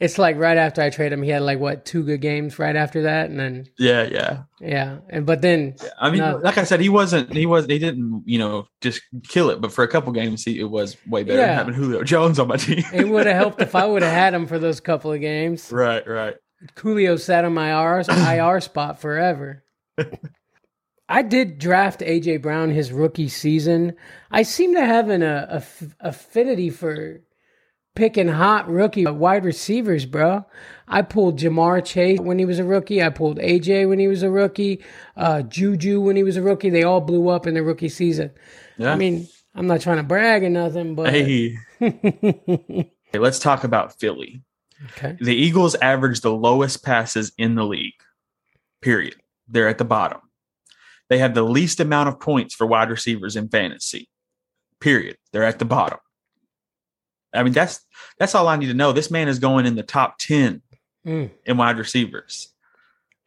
it's 0.00 0.16
like 0.18 0.36
right 0.36 0.56
after 0.56 0.80
I 0.80 0.90
traded 0.90 1.14
him, 1.18 1.22
he 1.24 1.30
had 1.30 1.42
like 1.42 1.58
what 1.58 1.84
two 1.84 2.04
good 2.04 2.20
games 2.20 2.58
right 2.58 2.76
after 2.76 3.02
that, 3.02 3.30
and 3.30 3.38
then 3.40 3.66
Yeah, 3.78 4.02
yeah. 4.04 4.42
yeah, 4.60 4.98
and 5.10 5.26
but 5.26 5.42
then 5.42 5.74
I 6.00 6.10
mean, 6.10 6.20
No. 6.20 6.36
like 6.36 6.56
I 6.58 6.64
said, 6.64 6.80
he 6.80 6.88
wasn't. 6.88 7.32
He 7.32 7.46
was. 7.46 7.66
He 7.66 7.78
didn't. 7.78 8.22
You 8.26 8.38
know, 8.38 8.66
just 8.80 9.02
kill 9.28 9.50
it. 9.50 9.60
But 9.60 9.72
for 9.72 9.82
a 9.84 9.88
couple 9.88 10.12
games, 10.12 10.44
he 10.44 10.60
it 10.60 10.70
was 10.70 10.96
way 11.06 11.24
better 11.24 11.38
than 11.38 11.48
having 11.56 11.74
Julio 11.74 12.04
Jones 12.04 12.38
on 12.38 12.48
my 12.48 12.56
team. 12.56 12.84
it 12.92 13.08
would 13.08 13.26
have 13.26 13.36
helped 13.36 13.60
if 13.60 13.74
I 13.74 13.86
would 13.86 14.02
have 14.02 14.12
had 14.12 14.34
him 14.34 14.46
for 14.46 14.58
those 14.58 14.80
couple 14.80 15.12
of 15.12 15.20
games. 15.20 15.68
right, 15.72 16.06
right. 16.06 16.36
Julio 16.76 17.16
sat 17.16 17.44
on 17.44 17.54
my 17.54 17.70
IR, 17.70 18.04
IR 18.08 18.60
spot 18.62 19.00
forever. 19.00 19.64
I 21.08 21.22
did 21.22 21.58
draft 21.58 22.00
AJ 22.00 22.42
Brown 22.42 22.70
his 22.70 22.92
rookie 22.92 23.28
season. 23.28 23.94
I 24.30 24.42
seem 24.42 24.74
to 24.74 24.84
have 24.84 25.08
an 25.08 25.22
uh, 25.22 25.46
aff- 25.50 25.94
affinity 26.00 26.68
for 26.68 27.22
picking 27.98 28.28
hot 28.28 28.68
rookie 28.70 29.04
wide 29.04 29.44
receivers, 29.44 30.06
bro. 30.06 30.46
I 30.86 31.02
pulled 31.02 31.40
Ja'Marr 31.40 31.84
Chase 31.84 32.20
when 32.20 32.38
he 32.38 32.44
was 32.44 32.60
a 32.60 32.64
rookie. 32.64 33.02
I 33.02 33.08
pulled 33.08 33.38
AJ 33.38 33.88
when 33.88 33.98
he 33.98 34.06
was 34.06 34.22
a 34.22 34.30
rookie. 34.30 34.84
Uh, 35.16 35.42
Juju 35.42 36.00
when 36.00 36.14
he 36.14 36.22
was 36.22 36.36
a 36.36 36.42
rookie. 36.42 36.70
They 36.70 36.84
all 36.84 37.00
blew 37.00 37.28
up 37.28 37.44
in 37.44 37.54
their 37.54 37.64
rookie 37.64 37.88
season. 37.88 38.30
Yeah. 38.76 38.92
I 38.92 38.96
mean, 38.96 39.26
I'm 39.52 39.66
not 39.66 39.80
trying 39.80 39.96
to 39.96 40.04
brag 40.04 40.44
or 40.44 40.48
nothing, 40.48 40.94
but 40.94 41.10
hey. 41.10 41.58
hey, 41.80 42.92
let's 43.14 43.40
talk 43.40 43.64
about 43.64 43.98
Philly. 43.98 44.44
okay. 44.92 45.16
The 45.20 45.34
Eagles 45.34 45.74
average 45.74 46.20
the 46.20 46.32
lowest 46.32 46.84
passes 46.84 47.32
in 47.36 47.56
the 47.56 47.64
league. 47.64 48.00
Period. 48.80 49.16
They're 49.48 49.68
at 49.68 49.78
the 49.78 49.84
bottom. 49.84 50.20
They 51.10 51.18
have 51.18 51.34
the 51.34 51.42
least 51.42 51.80
amount 51.80 52.10
of 52.10 52.20
points 52.20 52.54
for 52.54 52.64
wide 52.64 52.90
receivers 52.90 53.34
in 53.34 53.48
fantasy. 53.48 54.08
Period. 54.80 55.16
They're 55.32 55.42
at 55.42 55.58
the 55.58 55.64
bottom. 55.64 55.98
I 57.34 57.42
mean, 57.42 57.52
that's 57.52 57.80
that's 58.18 58.34
all 58.34 58.48
I 58.48 58.56
need 58.56 58.66
to 58.68 58.74
know. 58.74 58.92
This 58.92 59.10
man 59.10 59.28
is 59.28 59.38
going 59.38 59.66
in 59.66 59.74
the 59.76 59.82
top 59.82 60.18
10 60.18 60.62
Mm. 61.06 61.30
in 61.46 61.56
wide 61.56 61.78
receivers. 61.78 62.48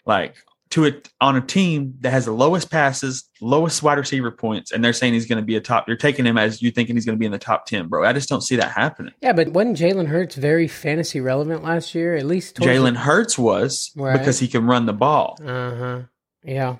Like 0.05 0.35
to 0.71 0.85
it 0.85 1.09
on 1.19 1.35
a 1.35 1.41
team 1.41 1.95
that 2.01 2.11
has 2.11 2.25
the 2.25 2.31
lowest 2.31 2.69
passes, 2.71 3.27
lowest 3.41 3.81
wide 3.83 3.97
receiver 3.97 4.31
points, 4.31 4.71
and 4.71 4.83
they're 4.83 4.93
saying 4.93 5.13
he's 5.13 5.25
going 5.25 5.41
to 5.41 5.45
be 5.45 5.55
a 5.55 5.61
top. 5.61 5.87
You're 5.87 5.97
taking 5.97 6.25
him 6.25 6.37
as 6.37 6.61
you 6.61 6.71
thinking 6.71 6.95
he's 6.95 7.05
going 7.05 7.17
to 7.17 7.19
be 7.19 7.25
in 7.25 7.31
the 7.31 7.37
top 7.37 7.65
10, 7.65 7.87
bro. 7.87 8.05
I 8.05 8.13
just 8.13 8.29
don't 8.29 8.41
see 8.41 8.55
that 8.57 8.71
happening. 8.71 9.13
Yeah, 9.21 9.33
but 9.33 9.49
wasn't 9.49 9.77
Jalen 9.77 10.07
Hurts 10.07 10.35
very 10.35 10.67
fantasy 10.67 11.19
relevant 11.19 11.63
last 11.63 11.93
year? 11.95 12.15
At 12.15 12.25
least 12.25 12.55
Jalen 12.57 12.95
Hurts 12.97 13.37
was 13.37 13.91
Right. 13.95 14.17
because 14.17 14.39
he 14.39 14.47
can 14.47 14.65
run 14.65 14.85
the 14.85 14.93
ball. 14.93 15.37
Uh 15.45 15.75
huh. 15.75 16.01
Yeah. 16.43 16.75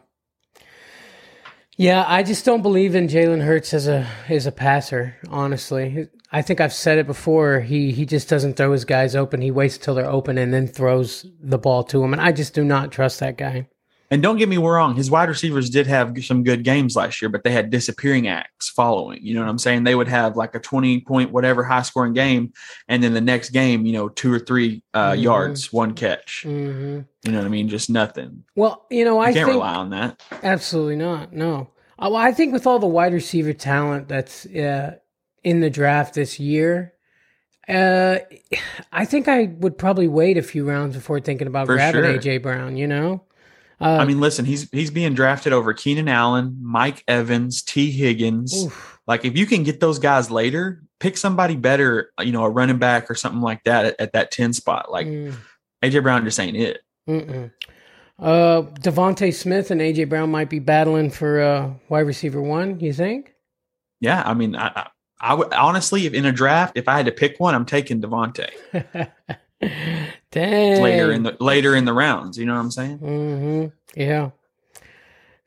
Yeah, 1.77 2.05
I 2.07 2.23
just 2.23 2.45
don't 2.45 2.61
believe 2.61 2.95
in 2.95 3.07
Jalen 3.07 3.43
Hurts 3.43 3.73
as 3.73 3.87
a 3.87 4.07
as 4.29 4.45
a 4.45 4.51
passer. 4.51 5.15
Honestly, 5.29 6.07
I 6.31 6.41
think 6.41 6.61
I've 6.61 6.73
said 6.73 6.97
it 6.97 7.07
before. 7.07 7.59
He 7.59 7.91
he 7.91 8.05
just 8.05 8.29
doesn't 8.29 8.55
throw 8.55 8.71
his 8.71 8.85
guys 8.85 9.15
open. 9.15 9.41
He 9.41 9.51
waits 9.51 9.77
till 9.77 9.95
they're 9.95 10.05
open 10.09 10.37
and 10.37 10.53
then 10.53 10.67
throws 10.67 11.25
the 11.41 11.57
ball 11.57 11.83
to 11.85 11.99
them. 11.99 12.13
And 12.13 12.21
I 12.21 12.31
just 12.31 12.53
do 12.53 12.63
not 12.63 12.91
trust 12.91 13.19
that 13.19 13.37
guy. 13.37 13.67
And 14.09 14.21
don't 14.21 14.35
get 14.37 14.49
me 14.49 14.57
wrong, 14.57 14.95
his 14.97 15.09
wide 15.09 15.29
receivers 15.29 15.69
did 15.69 15.87
have 15.87 16.13
some 16.25 16.43
good 16.43 16.65
games 16.65 16.97
last 16.97 17.21
year, 17.21 17.29
but 17.29 17.45
they 17.45 17.51
had 17.51 17.69
disappearing 17.69 18.27
acts 18.27 18.67
following. 18.69 19.19
You 19.21 19.33
know 19.35 19.39
what 19.39 19.47
I'm 19.49 19.57
saying? 19.57 19.85
They 19.85 19.95
would 19.95 20.09
have 20.09 20.35
like 20.35 20.53
a 20.53 20.59
20 20.59 20.99
point, 21.01 21.31
whatever 21.31 21.63
high 21.63 21.81
scoring 21.83 22.11
game. 22.11 22.51
And 22.89 23.01
then 23.01 23.13
the 23.13 23.21
next 23.21 23.51
game, 23.51 23.85
you 23.85 23.93
know, 23.93 24.09
two 24.09 24.33
or 24.33 24.39
three 24.39 24.83
uh, 24.93 25.11
Mhm. 25.13 25.21
yards, 25.23 25.71
one 25.71 25.93
catch. 25.93 26.43
hmm 26.43 26.99
You 27.23 27.31
know 27.31 27.37
what 27.37 27.45
I 27.45 27.49
mean? 27.49 27.69
Just 27.69 27.89
nothing. 27.89 28.43
Well, 28.53 28.85
you 28.89 29.05
know, 29.05 29.15
You 29.15 29.21
I 29.21 29.33
can't 29.33 29.45
think 29.45 29.47
rely 29.61 29.75
on 29.75 29.91
that. 29.91 30.21
absolutely 30.43 30.97
not. 30.97 31.31
No, 31.31 31.69
well, 31.97 32.17
I 32.17 32.33
think 32.33 32.51
with 32.51 32.67
all 32.67 32.79
the 32.79 32.87
wide 32.87 33.13
receiver 33.13 33.53
talent 33.53 34.09
that's 34.09 34.45
uh, 34.47 34.95
in 35.43 35.59
the 35.61 35.69
draft 35.69 36.13
this 36.15 36.39
year, 36.39 36.93
uh, 37.67 38.17
I 38.91 39.05
think 39.05 39.27
I 39.27 39.45
would 39.59 39.77
probably 39.77 40.07
wait 40.07 40.37
a 40.37 40.41
few 40.43 40.67
rounds 40.67 40.95
before 40.95 41.19
thinking 41.19 41.47
about 41.47 41.67
For 41.67 41.75
grabbing 41.75 42.03
sure. 42.03 42.17
AJ 42.19 42.41
Brown. 42.43 42.77
You 42.77 42.87
know, 42.87 43.23
uh, 43.79 43.97
I 43.99 44.05
mean, 44.05 44.19
listen, 44.19 44.45
he's 44.45 44.69
he's 44.71 44.91
being 44.91 45.13
drafted 45.13 45.53
over 45.53 45.73
Keenan 45.73 46.07
Allen, 46.07 46.57
Mike 46.61 47.03
Evans, 47.07 47.61
Tee 47.61 47.91
Higgins. 47.91 48.65
oof. 48.65 48.99
Like, 49.07 49.25
if 49.25 49.35
you 49.37 49.45
can 49.45 49.63
get 49.63 49.79
those 49.79 49.97
guys 49.99 50.29
later, 50.29 50.83
pick 50.99 51.17
somebody 51.17 51.55
better, 51.55 52.11
you 52.19 52.31
know, 52.31 52.43
a 52.43 52.49
running 52.49 52.77
back 52.77 53.09
or 53.09 53.15
something 53.15 53.41
like 53.41 53.63
that 53.63 53.85
at, 53.85 53.99
at 53.99 54.13
that 54.13 54.31
10 54.31 54.53
spot. 54.53 54.91
Like, 54.91 55.07
Mm, 55.07 55.33
AJ 55.83 56.03
Brown 56.03 56.23
just 56.23 56.39
ain't 56.39 56.55
it. 56.55 56.81
mm-mm. 57.09 57.51
Uh, 58.19 58.61
DeVonta 58.81 59.33
Smith 59.33 59.71
and 59.71 59.81
AJ 59.81 60.07
Brown 60.07 60.29
might 60.29 60.49
be 60.49 60.59
battling 60.59 61.09
for 61.09 61.41
uh, 61.41 61.73
wide 61.89 62.01
receiver 62.01 62.39
one. 62.41 62.79
You 62.79 62.93
think? 62.93 63.33
Yeah. 63.99 64.21
I 64.23 64.35
mean, 64.35 64.55
I, 64.55 64.67
I, 64.67 64.87
I 65.21 65.35
would 65.35 65.53
honestly, 65.53 66.07
if 66.07 66.13
in 66.13 66.25
a 66.25 66.31
draft, 66.31 66.77
if 66.77 66.87
I 66.87 66.97
had 66.97 67.05
to 67.05 67.11
pick 67.11 67.39
one, 67.39 67.53
I'm 67.55 67.65
taking 67.65 68.01
DeVonta. 68.01 68.49
Dang. 70.31 70.81
later 70.81 71.11
in 71.11 71.21
the 71.23 71.37
later 71.39 71.75
in 71.75 71.85
the 71.85 71.93
rounds. 71.93 72.37
You 72.37 72.45
know 72.45 72.55
what 72.55 72.61
I'm 72.61 72.71
saying? 72.71 72.97
hmm 72.97 73.65
Yeah. 73.95 74.31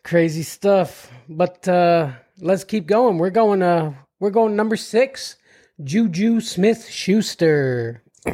Crazy 0.04 0.42
stuff. 0.44 1.10
But 1.28 1.66
uh 1.66 2.12
let's 2.40 2.62
keep 2.64 2.86
going. 2.86 3.18
We're 3.18 3.30
going 3.30 3.62
uh 3.62 3.94
we're 4.20 4.30
going 4.30 4.54
number 4.54 4.76
six. 4.76 5.36
Juju 5.82 6.40
Smith 6.40 6.88
Schuster. 6.88 8.02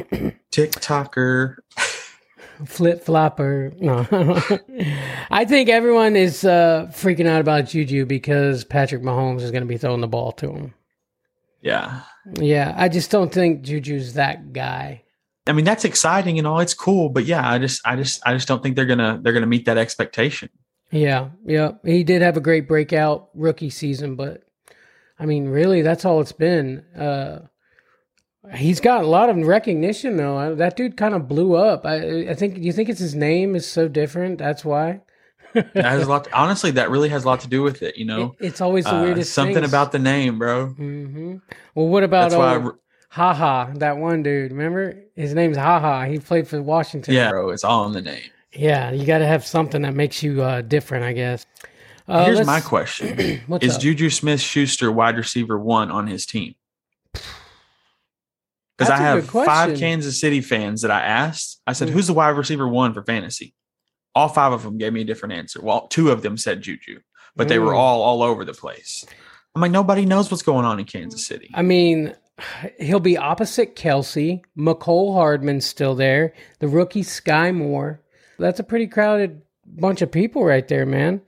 TikToker. 0.51 1.55
Flip 2.67 3.03
flopper. 3.03 3.71
No. 3.79 4.05
I 5.31 5.45
think 5.45 5.69
everyone 5.69 6.15
is 6.15 6.45
uh 6.45 6.91
freaking 6.91 7.25
out 7.27 7.41
about 7.41 7.69
Juju 7.69 8.05
because 8.05 8.63
Patrick 8.65 9.01
Mahomes 9.01 9.41
is 9.41 9.49
gonna 9.49 9.65
be 9.65 9.77
throwing 9.77 10.01
the 10.01 10.07
ball 10.07 10.31
to 10.33 10.51
him. 10.51 10.73
Yeah. 11.61 12.01
Yeah, 12.35 12.73
I 12.77 12.89
just 12.89 13.11
don't 13.11 13.31
think 13.31 13.63
Juju's 13.63 14.13
that 14.13 14.53
guy. 14.53 15.03
I 15.47 15.53
mean, 15.53 15.65
that's 15.65 15.85
exciting 15.85 16.37
and 16.37 16.47
all. 16.47 16.59
It's 16.59 16.73
cool, 16.73 17.09
but 17.09 17.25
yeah, 17.25 17.49
I 17.49 17.57
just, 17.57 17.81
I 17.85 17.95
just, 17.95 18.21
I 18.25 18.33
just 18.33 18.47
don't 18.47 18.61
think 18.61 18.75
they're 18.75 18.85
gonna, 18.85 19.19
they're 19.21 19.33
gonna 19.33 19.47
meet 19.47 19.65
that 19.65 19.77
expectation. 19.77 20.49
Yeah, 20.91 21.29
yeah. 21.45 21.71
He 21.83 22.03
did 22.03 22.21
have 22.21 22.37
a 22.37 22.41
great 22.41 22.67
breakout 22.67 23.29
rookie 23.33 23.69
season, 23.69 24.15
but 24.15 24.43
I 25.17 25.25
mean, 25.25 25.47
really, 25.47 25.81
that's 25.81 26.03
all 26.03 26.19
it's 26.19 26.31
been. 26.31 26.83
Uh, 26.95 27.47
he's 28.55 28.79
got 28.79 29.03
a 29.03 29.07
lot 29.07 29.29
of 29.29 29.37
recognition, 29.37 30.17
though. 30.17 30.55
That 30.55 30.75
dude 30.75 30.97
kind 30.97 31.13
of 31.13 31.27
blew 31.27 31.53
up. 31.55 31.85
I, 31.85 32.29
I 32.29 32.33
think. 32.33 32.55
Do 32.55 32.61
you 32.61 32.73
think 32.73 32.89
it's 32.89 32.99
his 32.99 33.15
name 33.15 33.55
is 33.55 33.67
so 33.67 33.87
different? 33.87 34.37
That's 34.37 34.65
why. 34.65 35.01
That 35.53 35.75
has 35.75 36.03
a 36.07 36.09
lot. 36.09 36.27
honestly, 36.33 36.71
that 36.71 36.89
really 36.89 37.09
has 37.09 37.23
a 37.23 37.27
lot 37.27 37.41
to 37.41 37.47
do 37.47 37.61
with 37.61 37.81
it. 37.81 37.97
You 37.97 38.05
know, 38.05 38.35
It- 38.39 38.47
it's 38.47 38.61
always 38.61 38.85
the 38.85 38.95
Uh, 38.95 39.03
weirdest. 39.03 39.33
something 39.33 39.63
about 39.63 39.91
the 39.91 39.99
name, 39.99 40.39
bro. 40.39 40.67
hmm 40.67 41.35
Well, 41.75 41.87
what 41.87 42.03
about 42.03 42.31
That's 42.31 42.41
uh, 42.41 42.69
Haha? 43.09 43.71
That 43.75 43.97
one 43.97 44.23
dude. 44.23 44.51
Remember 44.51 44.95
his 45.15 45.33
name's 45.33 45.57
Haha. 45.57 46.05
He 46.05 46.19
played 46.19 46.47
for 46.47 46.61
Washington. 46.61 47.13
yeah, 47.13 47.29
bro. 47.29 47.49
It's 47.49 47.63
all 47.63 47.85
in 47.87 47.91
the 47.93 48.01
name. 48.01 48.23
yeah. 48.53 48.91
You 48.91 49.05
got 49.05 49.17
to 49.19 49.27
have 49.27 49.45
something 49.45 49.81
that 49.81 49.93
makes 49.93 50.23
you 50.23 50.41
uh, 50.41 50.61
different, 50.61 51.03
I 51.05 51.13
guess. 51.13 51.45
Uh, 52.07 52.25
Here's 52.25 52.45
my 52.45 52.61
question: 52.61 53.41
What's 53.47 53.65
Is 53.65 53.75
up? 53.75 53.81
Juju 53.81 54.09
Smith 54.09 54.41
Schuster 54.41 54.91
wide 54.91 55.17
receiver 55.17 55.57
one 55.59 55.91
on 55.91 56.07
his 56.07 56.25
team? 56.25 56.55
Because 57.13 58.89
I 58.91 58.97
have 58.97 59.29
five 59.29 59.77
Kansas 59.77 60.19
City 60.19 60.41
fans 60.41 60.81
that 60.81 60.89
I 60.91 61.01
asked. 61.01 61.61
I 61.67 61.73
said, 61.73 61.89
Mm. 61.89 61.91
"Who's 61.91 62.07
the 62.07 62.13
wide 62.13 62.29
receiver 62.29 62.67
one 62.67 62.93
for 62.93 63.03
fantasy?" 63.03 63.53
All 64.15 64.27
five 64.27 64.51
of 64.53 64.63
them 64.63 64.77
gave 64.77 64.93
me 64.93 65.01
a 65.01 65.05
different 65.05 65.33
answer. 65.33 65.61
Well, 65.61 65.87
two 65.87 66.11
of 66.11 66.21
them 66.21 66.37
said 66.37 66.61
Juju, 66.61 66.99
but 67.35 67.47
they 67.47 67.59
were 67.59 67.71
Mm. 67.71 67.77
all 67.77 68.01
all 68.01 68.23
over 68.23 68.43
the 68.45 68.53
place. 68.53 69.05
I'm 69.55 69.61
like, 69.61 69.71
nobody 69.71 70.05
knows 70.05 70.29
what's 70.31 70.43
going 70.43 70.65
on 70.65 70.79
in 70.79 70.85
Kansas 70.85 71.25
City. 71.25 71.49
I 71.53 71.61
mean, 71.61 72.13
he'll 72.79 72.99
be 73.01 73.17
opposite 73.17 73.75
Kelce. 73.75 74.41
Mecole 74.57 75.13
Hardman's 75.13 75.65
still 75.65 75.93
there. 75.95 76.33
The 76.59 76.67
rookie 76.67 77.03
Skyy 77.03 77.53
Moore. 77.55 78.01
That's 78.39 78.59
a 78.59 78.63
pretty 78.63 78.87
crowded 78.87 79.41
bunch 79.65 80.01
of 80.01 80.11
people 80.11 80.43
right 80.43 80.67
there, 80.67 80.85
man. 80.85 81.21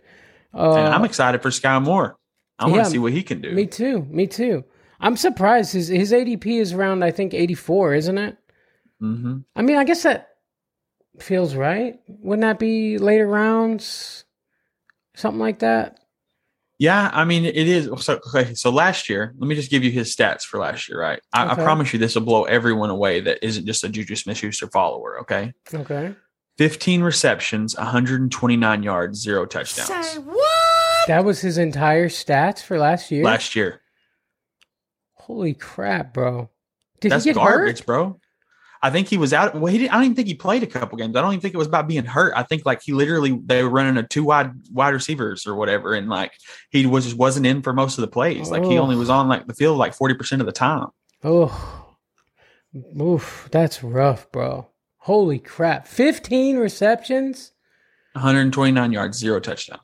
Uh, 0.53 0.73
and 0.73 0.93
I'm 0.93 1.05
excited 1.05 1.41
for 1.41 1.49
Skyy 1.49 1.81
Moore. 1.81 2.15
I 2.59 2.65
want 2.65 2.75
to 2.75 2.79
yeah, 2.79 2.83
see 2.83 2.99
what 2.99 3.11
he 3.13 3.23
can 3.23 3.41
do. 3.41 3.51
me 3.51 3.65
too. 3.65 4.05
Me 4.09 4.25
too. 4.27 4.63
I'm 4.99 5.17
surprised 5.17 5.73
his 5.73 5.89
his 5.89 6.11
ADP 6.13 6.45
is 6.61 6.71
around 6.73 7.03
I 7.03 7.11
think 7.11 7.33
84, 7.33 7.93
isn't 7.95 8.17
it? 8.17 8.37
hmm 8.99 9.39
I 9.55 9.61
mean, 9.63 9.77
I 9.77 9.83
guess 9.83 10.03
that 10.03 10.32
feels 11.20 11.55
right. 11.55 12.00
Wouldn't 12.08 12.41
that 12.41 12.60
be 12.60 12.98
later 12.98 13.27
rounds? 13.27 14.25
Something 15.15 15.39
like 15.39 15.60
that. 15.60 16.00
Yeah, 16.79 17.10
I 17.13 17.24
mean 17.24 17.46
it 17.46 17.55
is. 17.55 17.89
So, 18.03 18.20
okay, 18.36 18.55
so 18.55 18.70
last 18.72 19.08
year, 19.08 19.34
let 19.38 19.48
me 19.48 19.55
just 19.55 19.70
give 19.70 19.84
you 19.84 19.91
his 19.91 20.13
stats 20.13 20.41
for 20.41 20.60
last 20.60 20.89
year, 20.89 21.00
right? 21.00 21.22
I, 21.32 21.51
I 21.51 21.55
promise 21.55 21.93
you, 21.93 22.00
this 22.00 22.15
will 22.15 22.24
blow 22.24 22.43
everyone 22.46 22.89
away 22.89 23.22
that 23.22 23.39
isn't 23.46 23.65
just 23.65 23.84
a 23.84 23.89
Juju 23.89 24.15
Smith-Schuster 24.15 24.67
follower. 24.67 25.20
Okay, 25.22 25.53
Okay. 25.74 26.15
15 26.58 27.01
receptions, 27.01 27.75
129 27.77 28.84
yards, 28.84 29.20
zero 29.22 29.46
touchdowns 29.46 30.15
What 30.17 31.08
That 31.08 31.24
was 31.25 31.39
his 31.41 31.58
entire 31.58 32.10
stats 32.10 32.62
for 32.62 32.77
last 32.77 33.12
year. 33.12 33.24
last 33.24 33.55
year. 33.55 33.82
Holy 35.13 35.53
crap, 35.53 36.13
bro! 36.13 36.50
Did 37.00 37.12
That's 37.12 37.24
he 37.24 37.29
get 37.29 37.36
garbage, 37.36 37.79
hurt? 37.79 37.86
bro. 37.86 38.20
I 38.83 38.89
think 38.89 39.07
he 39.07 39.17
was 39.17 39.31
out. 39.31 39.55
Well, 39.55 39.71
he 39.71 39.77
didn't, 39.77 39.91
I 39.91 39.95
don't 39.95 40.03
even 40.03 40.15
think 40.15 40.27
he 40.27 40.33
played 40.33 40.61
a 40.61 40.67
couple 40.67 40.97
games. 40.97 41.15
I 41.15 41.21
don't 41.21 41.31
even 41.31 41.39
think 41.39 41.53
it 41.53 41.57
was 41.57 41.67
about 41.67 41.87
being 41.87 42.03
hurt. 42.03 42.33
I 42.35 42.43
think 42.43 42.65
like 42.65 42.81
he 42.83 42.91
literally 42.91 43.39
they 43.45 43.63
were 43.63 43.69
running 43.69 43.95
a 43.95 44.05
two 44.05 44.25
wide 44.25 44.51
wide 44.73 44.89
receivers 44.89 45.47
or 45.47 45.55
whatever, 45.55 45.93
and 45.93 46.09
like 46.09 46.33
he 46.69 46.85
was 46.85 47.05
just 47.05 47.15
wasn't 47.15 47.45
in 47.45 47.61
for 47.61 47.71
most 47.71 47.97
of 47.97 48.01
the 48.01 48.09
plays. 48.09 48.51
Like 48.51 48.65
he 48.65 48.77
only 48.77 48.97
was 48.97 49.09
on 49.09 49.29
like 49.29 49.47
the 49.47 49.53
field 49.53 49.77
like 49.77 49.93
forty 49.93 50.15
percent 50.15 50.41
of 50.41 50.45
the 50.45 50.51
time. 50.51 50.87
Oh, 51.23 51.95
oof, 53.01 53.47
that's 53.51 53.81
rough, 53.81 54.29
bro. 54.33 54.67
Holy 54.97 55.39
crap! 55.39 55.87
Fifteen 55.87 56.57
receptions. 56.57 57.53
129 58.15 58.91
yards, 58.91 59.17
zero 59.17 59.39
touchdowns. 59.39 59.81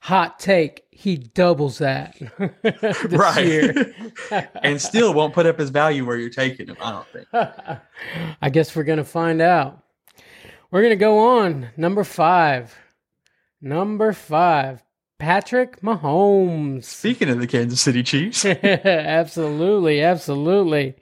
Hot 0.00 0.38
take: 0.38 0.84
he 0.90 1.16
doubles 1.16 1.78
that 1.78 2.16
right. 3.10 4.48
and 4.62 4.80
still 4.80 5.14
won't 5.14 5.32
put 5.34 5.46
up 5.46 5.58
his 5.58 5.70
value 5.70 6.04
where 6.06 6.16
you're 6.16 6.30
taking 6.30 6.68
him. 6.68 6.76
I 6.80 6.90
don't 6.92 7.06
think. 7.08 7.28
I 8.42 8.50
guess 8.50 8.74
we're 8.76 8.84
gonna 8.84 9.04
find 9.04 9.40
out. 9.40 9.82
We're 10.70 10.82
gonna 10.82 10.96
go 10.96 11.18
on 11.40 11.68
number 11.76 12.04
five. 12.04 12.76
Number 13.62 14.12
five, 14.14 14.82
Patrick 15.18 15.80
Mahomes. 15.82 16.84
Speaking 16.84 17.28
of 17.28 17.38
the 17.38 17.46
Kansas 17.46 17.80
City 17.80 18.02
Chiefs, 18.02 18.44
absolutely, 18.44 20.02
absolutely. 20.02 20.96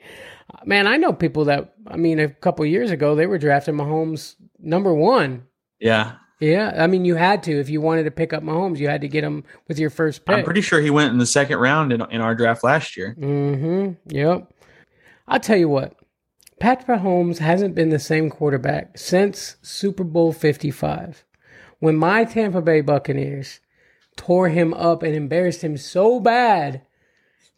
Man, 0.65 0.87
I 0.87 0.97
know 0.97 1.13
people 1.13 1.45
that 1.47 1.75
I 1.87 1.97
mean 1.97 2.19
a 2.19 2.29
couple 2.29 2.65
years 2.67 2.91
ago 2.91 3.15
they 3.15 3.27
were 3.27 3.39
drafting 3.39 3.75
Mahomes 3.75 4.35
number 4.59 4.93
one. 4.95 5.45
yeah, 5.79 6.15
Yeah, 6.41 6.73
I 6.77 6.87
mean 6.87 7.05
you 7.05 7.17
had 7.17 7.43
to 7.45 7.59
if 7.59 7.69
you 7.69 7.81
wanted 7.81 8.05
to 8.05 8.11
pick 8.11 8.33
up 8.33 8.43
Mahomes, 8.43 8.79
you 8.79 8.89
had 8.89 9.01
to 9.01 9.09
get 9.09 9.25
him 9.25 9.45
with 9.67 9.79
your 9.79 9.91
first 9.91 10.25
pick. 10.25 10.37
I'm 10.37 10.45
pretty 10.45 10.61
sure 10.61 10.81
he 10.81 10.91
went 10.91 11.13
in 11.13 11.19
the 11.19 11.27
second 11.27 11.59
round 11.59 11.93
in, 11.93 12.01
in 12.11 12.21
our 12.21 12.35
draft 12.35 12.63
last 12.63 12.97
year. 12.97 13.17
Mm-hmm. 13.19 14.15
Yep. 14.15 14.53
I'll 15.27 15.41
tell 15.41 15.57
you 15.57 15.69
what. 15.69 15.95
Patrick 16.61 16.89
Mahomes 16.89 17.39
hasn't 17.39 17.75
been 17.75 17.91
the 17.91 17.99
same 17.99 18.31
quarterback 18.31 18.99
since 18.99 19.57
Super 19.63 20.05
Bowl 20.05 20.33
55. 20.33 21.25
When 21.79 21.97
my 21.97 22.25
Tampa 22.25 22.61
Bay 22.61 22.81
Buccaneers 22.81 23.61
tore 24.17 24.49
him 24.49 24.75
up 24.75 25.03
and 25.03 25.15
embarrassed 25.15 25.63
him 25.63 25.77
so 25.77 26.19
bad 26.19 26.83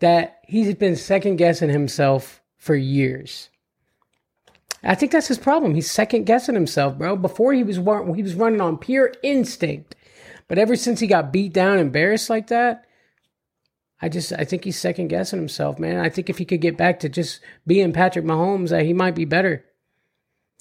that 0.01 0.41
he's 0.47 0.75
been 0.75 0.97
second 0.97 1.37
guessing 1.37 1.71
himself 1.71 2.43
for 2.59 2.75
years. 2.75 3.50
I 4.83 4.95
think 4.95 5.13
that's 5.13 5.29
his 5.29 5.39
problem. 5.39 5.75
He's 5.75 5.91
second 5.91 6.25
guessing 6.25 6.55
himself, 6.55 6.97
bro. 6.97 7.17
Before 7.17 7.53
he 7.53 7.63
was 7.63 7.77
he 7.77 8.23
was 8.23 8.35
running 8.35 8.61
on 8.61 8.79
pure 8.79 9.13
instinct, 9.23 9.95
but 10.49 10.59
ever 10.59 10.77
since 10.77 11.01
he 11.01 11.07
got 11.07 11.33
beat 11.33 11.53
down, 11.53 11.79
embarrassed 11.79 12.31
like 12.31 12.47
that, 12.49 12.85
I 14.01 14.09
just 14.09 14.33
I 14.33 14.45
think 14.45 14.65
he's 14.65 14.79
second 14.79 15.09
guessing 15.09 15.39
himself, 15.39 15.79
man. 15.79 16.01
I 16.01 16.09
think 16.09 16.31
if 16.31 16.39
he 16.39 16.45
could 16.45 16.61
get 16.61 16.77
back 16.77 17.01
to 17.01 17.09
just 17.09 17.41
being 17.67 17.93
Patrick 17.93 18.25
Mahomes, 18.25 18.71
that 18.71 18.87
he 18.87 18.93
might 18.93 19.15
be 19.15 19.27
better. 19.27 19.65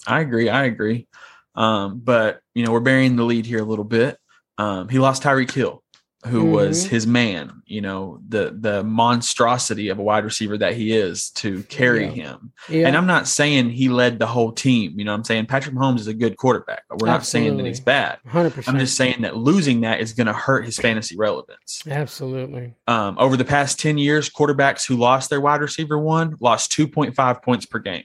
I 0.06 0.20
agree. 0.20 0.48
I 0.48 0.64
agree. 0.64 1.06
Um, 1.54 2.00
but 2.00 2.40
you 2.54 2.64
know, 2.64 2.72
we're 2.72 2.80
burying 2.80 3.16
the 3.16 3.24
lead 3.24 3.46
here 3.46 3.60
a 3.60 3.64
little 3.64 3.84
bit. 3.84 4.18
Um, 4.58 4.88
he 4.88 4.98
lost 4.98 5.22
Tyreek 5.22 5.50
Hill. 5.50 5.82
Who 6.26 6.44
was 6.44 6.84
Mhm. 6.84 6.88
his 6.90 7.06
man, 7.06 7.62
you 7.64 7.80
know, 7.80 8.20
the 8.28 8.54
the 8.58 8.84
monstrosity 8.84 9.88
of 9.88 9.98
a 9.98 10.02
wide 10.02 10.24
receiver 10.24 10.58
that 10.58 10.74
he 10.74 10.92
is 10.94 11.30
to 11.30 11.62
carry 11.64 12.04
Yeah. 12.04 12.10
him. 12.10 12.52
Yeah. 12.68 12.86
And 12.86 12.96
I'm 12.96 13.06
not 13.06 13.26
saying 13.26 13.70
he 13.70 13.88
led 13.88 14.18
the 14.18 14.26
whole 14.26 14.52
team. 14.52 14.98
You 14.98 15.04
know 15.06 15.12
what 15.12 15.18
I'm 15.18 15.24
saying? 15.24 15.46
Patrick 15.46 15.74
Mahomes 15.74 16.00
is 16.00 16.06
a 16.08 16.12
good 16.14 16.36
quarterback. 16.36 16.82
but 16.90 17.00
We're 17.00 17.06
not 17.08 17.24
saying 17.24 17.56
that 17.56 17.64
he's 17.64 17.80
bad. 17.80 18.18
100%. 18.26 18.68
I'm 18.68 18.78
just 18.78 18.96
saying 18.96 19.22
that 19.22 19.36
losing 19.36 19.80
that 19.80 20.00
is 20.00 20.12
going 20.12 20.26
to 20.26 20.32
hurt 20.34 20.66
his 20.66 20.76
fantasy 20.76 21.16
relevance. 21.16 21.82
Absolutely. 21.88 22.74
Um, 22.86 23.16
over 23.18 23.36
the 23.38 23.44
past 23.44 23.78
10 23.80 23.96
years, 23.96 24.28
quarterbacks 24.28 24.86
who 24.86 24.96
lost 24.96 25.30
their 25.30 25.40
wide 25.40 25.62
receiver 25.62 25.98
one 25.98 26.36
lost 26.40 26.70
2.5 26.72 27.42
points 27.42 27.64
per 27.64 27.78
game 27.78 28.04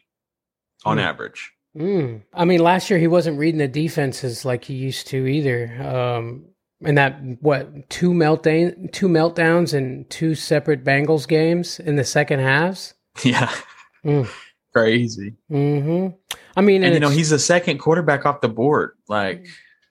on 0.85 0.97
Hmm. 0.97 1.03
average. 1.03 1.51
Mm. 1.77 2.21
I 2.33 2.45
mean, 2.45 2.61
last 2.61 2.89
year 2.89 2.97
he 2.99 3.07
wasn't 3.07 3.37
reading 3.37 3.57
the 3.59 3.67
defenses 3.67 4.45
like 4.45 4.63
he 4.63 4.73
used 4.75 5.07
to 5.07 5.27
either. 5.27 5.73
Um, 5.83 6.45
and 6.85 6.97
that 6.97 7.19
what 7.41 7.89
two 7.89 8.11
meltdown, 8.11 8.91
two 8.91 9.07
meltdowns 9.07 9.73
in 9.73 10.05
two 10.09 10.35
separate 10.35 10.83
Bengals 10.83 11.27
games 11.27 11.79
in 11.79 11.95
the 11.95 12.03
second 12.05 12.39
halves. 12.39 12.93
Yeah. 13.23 13.51
Mm. 14.05 14.29
Crazy. 14.71 15.33
hmm 15.49 16.09
I 16.55 16.61
mean, 16.61 16.83
And, 16.83 16.93
you 16.93 16.99
know, 16.99 17.09
he's 17.09 17.31
the 17.31 17.39
second 17.39 17.79
quarterback 17.79 18.23
off 18.27 18.39
the 18.39 18.47
board. 18.49 18.91
Like, 19.09 19.47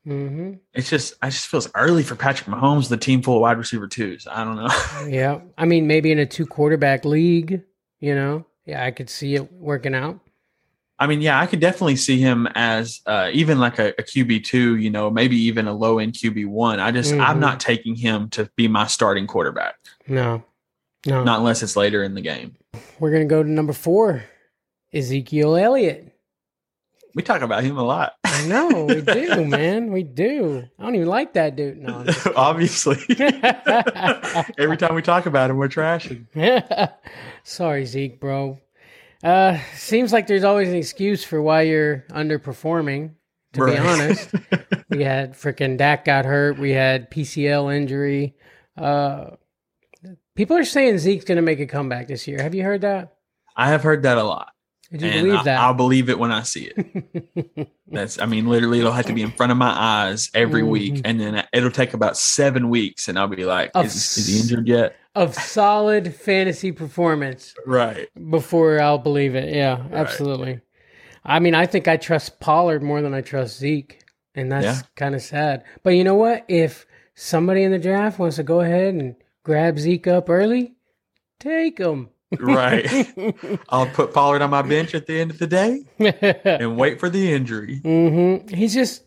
Mhm. 0.06 0.60
it's 0.72 0.88
just, 0.88 1.14
I 1.20 1.30
just 1.30 1.48
feels 1.48 1.68
early 1.74 2.04
for 2.04 2.14
Patrick 2.14 2.48
Mahomes, 2.48 2.88
the 2.88 2.96
team 2.96 3.22
full 3.22 3.34
of 3.36 3.40
wide 3.40 3.58
receiver 3.58 3.88
twos. 3.88 4.28
I 4.30 4.44
don't 4.44 4.54
know. 4.54 4.68
Yeah. 5.12 5.40
I 5.58 5.64
mean, 5.64 5.88
maybe 5.88 6.12
in 6.12 6.20
a 6.20 6.26
two 6.26 6.46
quarterback 6.46 7.04
league, 7.04 7.62
you 7.98 8.14
know, 8.14 8.46
yeah, 8.66 8.84
I 8.84 8.92
could 8.92 9.10
see 9.10 9.34
it 9.34 9.52
working 9.52 9.96
out. 9.96 10.20
I 11.04 11.06
mean, 11.06 11.20
yeah, 11.20 11.38
I 11.38 11.44
could 11.46 11.60
definitely 11.60 11.96
see 11.96 12.18
him 12.18 12.46
as 12.54 13.02
uh, 13.04 13.28
even 13.34 13.58
like 13.60 13.78
a, 13.78 13.88
a 13.98 14.02
QB 14.02 14.44
two, 14.44 14.76
you 14.76 14.88
know, 14.88 15.10
maybe 15.10 15.36
even 15.36 15.68
a 15.68 15.74
low 15.74 15.98
end 15.98 16.14
QB 16.14 16.46
one. 16.46 16.80
I 16.80 16.90
just, 16.92 17.12
Mhm. 17.12 17.20
I'm 17.20 17.40
not 17.40 17.60
taking 17.60 17.94
him 17.94 18.30
to 18.30 18.50
be 18.56 18.68
my 18.68 18.86
starting 18.86 19.26
quarterback, 19.26 19.74
No, 20.08 20.42
no. 21.04 21.22
not 21.22 21.40
unless 21.40 21.62
it's 21.62 21.76
later 21.76 22.02
in 22.02 22.14
the 22.14 22.22
game. 22.22 22.56
We're 22.98 23.10
going 23.10 23.22
to 23.22 23.28
go 23.28 23.42
to 23.42 23.48
number 23.50 23.74
four 23.74 24.24
Ezekiel 24.94 25.56
Elliott. 25.56 26.10
We 27.14 27.22
talk 27.22 27.42
about 27.42 27.62
him 27.62 27.76
a 27.76 27.84
lot. 27.84 28.14
I 28.24 28.46
know, 28.46 28.86
we 28.86 29.00
do, 29.02 29.44
man. 29.46 29.92
We 29.92 30.02
do. 30.04 30.64
I 30.78 30.82
don't 30.82 30.94
even 30.96 31.06
like 31.08 31.34
that 31.34 31.54
dude. 31.54 31.82
No. 31.82 32.04
Obviously. 32.36 32.96
Every 34.58 34.76
time 34.76 34.94
we 34.94 35.02
talk 35.02 35.26
about 35.26 35.50
him, 35.50 35.56
we're 35.58 35.68
trashing. 35.68 36.26
Sorry, 37.44 37.84
Zeke, 37.84 38.18
bro. 38.18 38.58
Uh, 39.24 39.58
seems 39.74 40.12
like 40.12 40.26
there's 40.26 40.44
always 40.44 40.68
an 40.68 40.74
excuse 40.74 41.24
for 41.24 41.40
why 41.40 41.62
you're 41.62 42.04
underperforming. 42.10 43.14
To 43.54 43.62
Right. 43.64 43.74
be 43.80 43.88
honest, 43.88 44.30
we 44.90 45.04
had 45.04 45.34
freaking 45.34 45.76
Dak 45.78 46.04
got 46.04 46.24
hurt. 46.24 46.58
We 46.58 46.72
had 46.72 47.10
PCL 47.10 47.74
injury. 47.74 48.34
Uh, 48.76 49.30
people 50.34 50.56
are 50.56 50.64
saying 50.64 50.98
Zeke's 50.98 51.24
going 51.24 51.36
to 51.36 51.42
make 51.42 51.60
a 51.60 51.66
comeback 51.66 52.08
this 52.08 52.26
year. 52.26 52.42
Have 52.42 52.54
you 52.54 52.64
heard 52.64 52.80
that? 52.80 53.14
I 53.56 53.68
have 53.68 53.82
heard 53.84 54.02
that 54.02 54.18
a 54.18 54.24
lot. 54.24 54.52
You 54.96 55.08
and 55.08 55.22
believe 55.26 55.40
I, 55.40 55.42
that? 55.44 55.58
I'll 55.60 55.74
believe 55.74 56.08
it 56.08 56.18
when 56.18 56.30
I 56.30 56.42
see 56.42 56.70
it. 56.74 57.68
That's, 57.88 58.20
I 58.20 58.26
mean, 58.26 58.46
literally, 58.46 58.78
it'll 58.78 58.92
have 58.92 59.06
to 59.06 59.12
be 59.12 59.22
in 59.22 59.32
front 59.32 59.50
of 59.52 59.58
my 59.58 59.70
eyes 59.70 60.30
every 60.34 60.62
week, 60.62 60.94
Mhm. 60.94 61.00
and 61.04 61.20
then 61.20 61.44
it'll 61.52 61.70
take 61.70 61.94
about 61.94 62.16
seven 62.16 62.68
weeks, 62.68 63.08
and 63.08 63.18
I'll 63.18 63.26
be 63.26 63.44
like, 63.44 63.72
Of 63.74 63.86
is, 63.86 64.16
is 64.16 64.26
he 64.28 64.40
injured 64.40 64.68
yet? 64.68 64.96
of 65.16 65.34
solid 65.34 66.14
fantasy 66.14 66.70
performance 66.72 67.54
Right. 67.66 68.08
before 68.30 68.80
I'll 68.80 68.98
believe 68.98 69.34
it. 69.34 69.54
Yeah, 69.54 69.82
absolutely. 69.92 70.60
I 71.24 71.38
mean, 71.40 71.54
I 71.54 71.66
think 71.66 71.88
I 71.88 71.96
trust 71.96 72.38
Pollard 72.40 72.82
more 72.82 73.00
than 73.02 73.14
I 73.14 73.20
trust 73.20 73.58
Zeke, 73.58 74.00
and 74.34 74.50
that's 74.52 74.64
Yeah. 74.64 74.80
kind 74.96 75.14
of 75.14 75.22
sad. 75.22 75.64
But 75.82 75.90
you 75.90 76.04
know 76.04 76.14
what? 76.16 76.44
If 76.48 76.86
somebody 77.14 77.62
in 77.64 77.70
the 77.72 77.78
draft 77.78 78.18
wants 78.18 78.36
to 78.36 78.42
go 78.42 78.60
ahead 78.60 78.94
and 78.94 79.14
grab 79.44 79.78
Zeke 79.78 80.06
up 80.08 80.28
early, 80.30 80.74
take 81.40 81.78
him. 81.78 82.08
Right. 82.38 82.86
I'll 83.68 83.86
put 83.86 84.12
Pollard 84.12 84.42
on 84.42 84.50
my 84.50 84.62
bench 84.62 84.94
at 84.94 85.06
the 85.06 85.18
end 85.20 85.30
of 85.30 85.38
the 85.38 85.46
day 85.46 85.84
and 86.44 86.76
wait 86.76 87.00
for 87.00 87.08
the 87.08 87.32
injury. 87.32 87.78
hmm 87.78 88.46
He's 88.48 88.74
just 88.74 89.04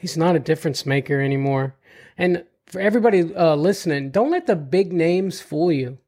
he's 0.00 0.16
not 0.16 0.36
a 0.36 0.40
difference 0.40 0.84
maker 0.86 1.20
anymore. 1.20 1.76
And 2.18 2.44
for 2.66 2.80
everybody 2.80 3.34
uh, 3.34 3.54
listening, 3.54 4.10
don't 4.10 4.30
let 4.30 4.46
the 4.46 4.56
big 4.56 4.92
names 4.92 5.40
fool 5.40 5.72
you. 5.72 5.98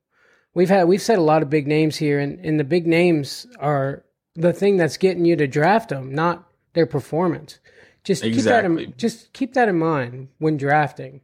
We've 0.54 0.68
had 0.68 0.88
we've 0.88 1.02
said 1.02 1.18
a 1.18 1.22
lot 1.22 1.42
of 1.42 1.50
big 1.50 1.66
names 1.66 1.96
here, 1.96 2.18
and, 2.18 2.44
and 2.44 2.58
the 2.58 2.64
big 2.64 2.86
names 2.86 3.46
are 3.60 4.04
the 4.34 4.52
thing 4.52 4.76
that's 4.76 4.96
getting 4.96 5.24
you 5.24 5.36
to 5.36 5.46
draft 5.46 5.90
them, 5.90 6.14
not 6.14 6.48
their 6.74 6.86
performance. 6.86 7.60
Just 8.04 8.22
keep 8.22 8.34
that 8.44 8.64
in, 8.64 8.94
just 8.96 9.32
keep 9.32 9.54
that 9.54 9.68
in 9.68 9.78
mind 9.78 10.28
when 10.38 10.56
drafting. 10.56 11.20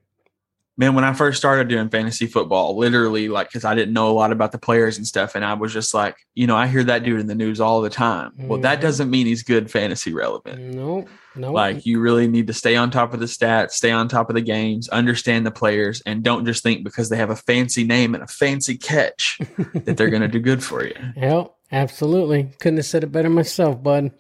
Man, 0.77 0.97
when 0.97 1.05
I 1.05 1.13
first 1.13 1.39
started 1.39 1.69
doing 1.69 1.89
fantasy 1.89 2.27
football, 2.27 2.77
literally, 2.77 3.29
like, 3.29 3.49
because 3.49 3.65
I 3.65 3.77
didn't 3.77 3.95
know 3.95 4.11
a 4.11 4.13
lot 4.13 4.33
about 4.33 4.51
the 4.51 4.59
players 4.59 4.97
and 4.99 5.07
stuff, 5.07 5.37
and 5.37 5.45
I 5.45 5.55
was 5.55 5.73
just 5.73 5.95
like, 5.95 6.17
you 6.35 6.49
know, 6.49 6.57
I 6.57 6.67
hear 6.67 6.83
that 6.83 7.05
dude 7.05 7.21
in 7.21 7.29
the 7.29 7.35
news 7.37 7.61
all 7.61 7.81
the 7.81 7.91
time. 7.91 8.33
Well, 8.37 8.59
that 8.63 8.79
Mhm. 8.79 8.83
doesn't 8.83 9.09
mean 9.09 9.27
he's 9.27 9.45
good 9.45 9.71
fantasy 9.71 10.13
relevant. 10.13 10.75
No, 10.75 11.07
no, 11.37 11.53
Like 11.53 11.87
you 11.87 12.01
really 12.01 12.27
need 12.27 12.49
to 12.49 12.53
stay 12.53 12.75
on 12.75 12.91
top 12.91 13.15
of 13.15 13.21
the 13.21 13.27
stats, 13.27 13.71
stay 13.73 13.93
on 13.93 14.09
top 14.09 14.29
of 14.31 14.35
the 14.35 14.41
games, 14.41 14.89
understand 14.89 15.47
the 15.47 15.53
players, 15.53 16.03
and 16.07 16.25
don't 16.25 16.45
just 16.45 16.65
think 16.65 16.83
because 16.83 17.09
they 17.09 17.19
have 17.19 17.31
a 17.31 17.37
fancy 17.37 17.85
name 17.85 18.13
and 18.15 18.25
a 18.25 18.27
fancy 18.27 18.77
catch 18.77 19.39
that 19.85 19.97
they're 19.97 20.11
going 20.11 20.23
to 20.23 20.29
do 20.29 20.41
good 20.41 20.65
for 20.65 20.85
you. 20.85 20.95
Yeah, 21.17 21.45
absolutely. 21.71 22.51
Couldn't 22.59 22.79
have 22.79 22.87
said 22.87 23.05
it 23.05 23.13
better 23.13 23.31
myself, 23.31 23.81
bud. 23.81 24.11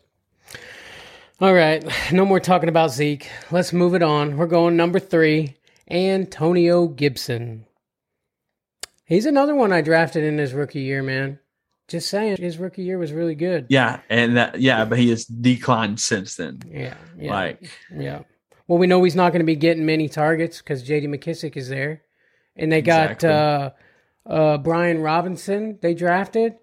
All 1.40 1.52
right, 1.52 1.84
no 2.12 2.24
more 2.24 2.38
talking 2.38 2.68
about 2.68 2.92
Zeke. 2.92 3.28
Let's 3.50 3.72
move 3.72 3.94
it 3.94 4.02
on. 4.04 4.36
We're 4.36 4.46
going 4.46 4.76
number 4.76 5.00
three, 5.00 5.56
Antonio 5.90 6.88
Gibson. 6.88 7.66
He's 9.06 9.26
another 9.26 9.54
one 9.54 9.72
I 9.72 9.82
drafted 9.82 10.24
in 10.24 10.38
his 10.38 10.52
rookie 10.54 10.80
year, 10.80 11.02
man. 11.02 11.38
Just 11.88 12.08
saying, 12.08 12.38
his 12.38 12.56
rookie 12.56 12.82
year 12.82 12.96
was 12.96 13.12
really 13.12 13.34
good. 13.34 13.66
Yeah, 13.68 14.00
and 14.08 14.38
that 14.38 14.58
yeah, 14.60 14.86
but 14.86 14.98
he 14.98 15.10
has 15.10 15.26
declined 15.26 16.00
since 16.00 16.36
then. 16.36 16.62
Yeah, 16.70 16.94
yeah, 17.18 17.30
Like 17.30 17.70
yeah. 17.94 18.20
Well, 18.66 18.78
we 18.78 18.86
know 18.86 19.04
he's 19.04 19.14
not 19.14 19.32
going 19.32 19.40
to 19.40 19.46
be 19.46 19.56
getting 19.56 19.84
many 19.84 20.08
targets 20.08 20.58
because 20.58 20.82
J.D. 20.82 21.06
McKissic 21.08 21.54
is 21.58 21.68
there, 21.68 22.00
and 22.56 22.72
they 22.72 22.80
got 22.80 23.10
Exactly. 23.10 23.28
uh, 23.28 23.70
uh, 24.26 24.58
Brian 24.58 25.02
Robinson. 25.02 25.78
They 25.82 25.92
drafted, 25.92 26.54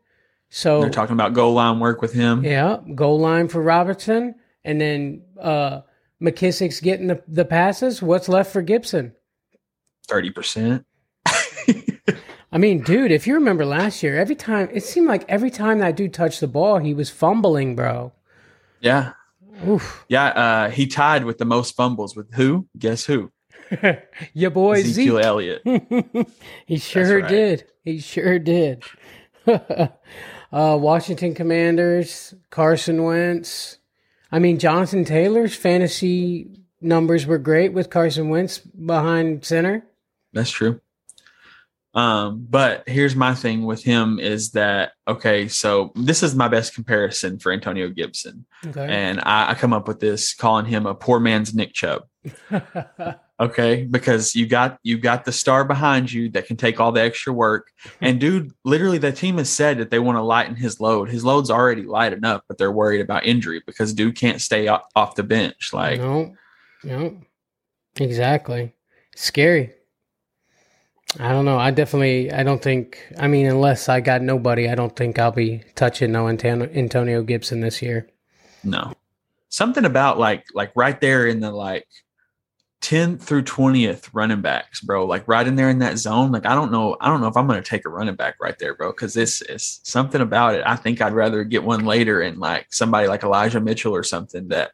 so 0.49 0.81
they're 0.81 0.89
talking 0.89 1.13
about 1.13 1.33
goal 1.35 1.53
line 1.53 1.79
work 1.79 2.01
with 2.01 2.13
him. 2.13 2.43
Yeah, 2.43 2.77
goal 2.95 3.19
line 3.19 3.47
for 3.47 3.61
Robertson, 3.61 4.33
and 4.65 4.81
then 4.81 5.21
uh, 5.39 5.81
McKissic's 6.21 6.79
getting 6.79 7.07
the, 7.07 7.23
the 7.27 7.45
passes. 7.45 8.01
What's 8.01 8.29
left 8.29 8.51
for 8.51 8.61
Gibson? 8.61 9.13
Thirty 10.07 10.29
percent. 10.29 10.85
I 12.53 12.57
mean, 12.57 12.81
dude, 12.83 13.11
if 13.11 13.27
you 13.27 13.35
remember 13.35 13.65
last 13.65 14.03
year, 14.03 14.17
every 14.17 14.35
time 14.35 14.67
it 14.73 14.83
seemed 14.83 15.07
like 15.07 15.23
every 15.29 15.49
time 15.49 15.79
that 15.79 15.95
dude 15.95 16.13
touched 16.13 16.41
the 16.41 16.47
ball, 16.47 16.79
he 16.79 16.93
was 16.93 17.09
fumbling, 17.09 17.75
bro. 17.75 18.11
Yeah, 18.81 19.13
Oof. 19.65 20.05
yeah. 20.09 20.27
Uh, 20.27 20.69
he 20.69 20.85
tied 20.87 21.23
with 21.23 21.37
the 21.37 21.45
most 21.45 21.75
fumbles 21.75 22.15
with 22.15 22.33
who? 22.33 22.67
Guess 22.77 23.05
who? 23.05 23.31
Your 24.33 24.51
boy 24.51 24.79
Ezekiel 24.79 25.15
Zeke. 25.17 25.25
Elliott. 25.25 26.27
he 26.65 26.77
sure 26.77 27.21
right. 27.21 27.29
did. 27.29 27.65
He 27.83 27.99
sure 27.99 28.37
did. 28.37 28.83
uh, 29.47 29.87
Washington 30.51 31.33
Commanders, 31.33 32.33
Carson 32.49 33.03
Wentz. 33.03 33.77
I 34.31 34.39
mean, 34.39 34.59
Jonathan 34.59 35.03
Taylor's 35.05 35.55
fantasy 35.55 36.49
numbers 36.79 37.25
were 37.25 37.37
great 37.37 37.73
with 37.73 37.89
Carson 37.89 38.29
Wentz 38.29 38.57
behind 38.57 39.45
center. 39.45 39.83
That's 40.33 40.49
true. 40.49 40.79
Um, 41.93 42.47
but 42.49 42.87
here's 42.87 43.17
my 43.17 43.35
thing 43.35 43.65
with 43.65 43.83
him 43.83 44.17
is 44.17 44.51
that 44.51 44.93
okay, 45.07 45.49
so 45.49 45.91
this 45.95 46.23
is 46.23 46.35
my 46.35 46.47
best 46.47 46.73
comparison 46.73 47.37
for 47.37 47.51
Antonio 47.51 47.89
Gibson. 47.89 48.45
Okay. 48.65 48.87
And 48.89 49.19
I, 49.19 49.51
I 49.51 49.53
come 49.55 49.73
up 49.73 49.89
with 49.89 49.99
this 49.99 50.33
calling 50.33 50.65
him 50.65 50.85
a 50.85 50.95
poor 50.95 51.19
man's 51.19 51.53
Nick 51.53 51.73
Chubb. 51.73 52.03
Okay, 53.41 53.87
because 53.89 54.35
you 54.35 54.45
got 54.45 54.77
you 54.83 54.99
got 54.99 55.25
the 55.25 55.31
star 55.31 55.65
behind 55.65 56.11
you 56.11 56.29
that 56.29 56.45
can 56.45 56.57
take 56.57 56.79
all 56.79 56.91
the 56.91 57.01
extra 57.01 57.33
work. 57.33 57.71
Hmm. 57.83 58.05
And 58.05 58.19
dude, 58.19 58.51
literally 58.63 58.99
the 58.99 59.11
team 59.11 59.39
has 59.39 59.49
said 59.49 59.79
that 59.79 59.89
they 59.89 59.97
want 59.97 60.19
to 60.19 60.21
lighten 60.21 60.55
his 60.55 60.79
load. 60.79 61.09
His 61.09 61.25
load's 61.25 61.49
already 61.49 61.81
light 61.81 62.13
enough, 62.13 62.43
but 62.47 62.59
they're 62.59 62.71
worried 62.71 63.01
about 63.01 63.25
injury 63.25 63.63
because 63.65 63.93
dude 63.93 64.15
can't 64.15 64.39
stay 64.39 64.67
off 64.67 65.15
the 65.15 65.23
bench. 65.23 65.73
Like 65.73 65.99
no, 65.99 66.35
no, 66.83 67.19
exactly. 67.95 68.73
Scary. 69.15 69.73
I 71.19 71.29
don't 71.29 71.45
know. 71.45 71.57
I 71.57 71.71
definitely. 71.71 72.31
I 72.31 72.43
don't 72.43 72.61
think. 72.61 73.03
I 73.17 73.27
mean, 73.27 73.47
unless 73.47 73.89
I 73.89 74.01
got 74.01 74.21
nobody, 74.21 74.69
I 74.69 74.75
don't 74.75 74.95
think 74.95 75.17
I'll 75.17 75.31
be 75.31 75.63
touching 75.73 76.11
no 76.11 76.27
Anton- 76.27 76.69
Antonio 76.75 77.23
Gibson 77.23 77.59
this 77.61 77.81
year. 77.81 78.07
No. 78.63 78.93
Something 79.49 79.85
about 79.85 80.19
like 80.19 80.45
like 80.53 80.71
right 80.75 81.01
there 81.01 81.25
in 81.25 81.39
the 81.39 81.51
like 81.51 81.87
10th 82.81 83.21
through 83.21 83.43
20th 83.43 84.09
running 84.13 84.41
backs, 84.41 84.81
bro. 84.81 85.05
Like 85.05 85.27
right 85.27 85.47
in 85.47 85.55
there 85.55 85.69
in 85.69 85.79
that 85.79 85.97
zone. 85.97 86.31
Like 86.31 86.45
I 86.45 86.55
don't 86.55 86.71
know, 86.71 86.97
I 86.99 87.07
don't 87.07 87.21
know 87.21 87.27
if 87.27 87.37
I'm 87.37 87.47
gonna 87.47 87.61
take 87.61 87.85
a 87.85 87.89
running 87.89 88.15
back 88.15 88.35
right 88.41 88.57
there, 88.59 88.75
bro. 88.75 88.91
Cause 88.91 89.13
this 89.13 89.41
is 89.43 89.79
something 89.83 90.21
about 90.21 90.55
it. 90.55 90.63
I 90.65 90.75
think 90.75 90.99
I'd 91.01 91.13
rather 91.13 91.43
get 91.43 91.63
one 91.63 91.85
later 91.85 92.21
and 92.21 92.37
like 92.39 92.67
somebody 92.71 93.07
like 93.07 93.23
Elijah 93.23 93.59
Mitchell 93.59 93.93
or 93.95 94.03
something 94.03 94.47
that 94.49 94.71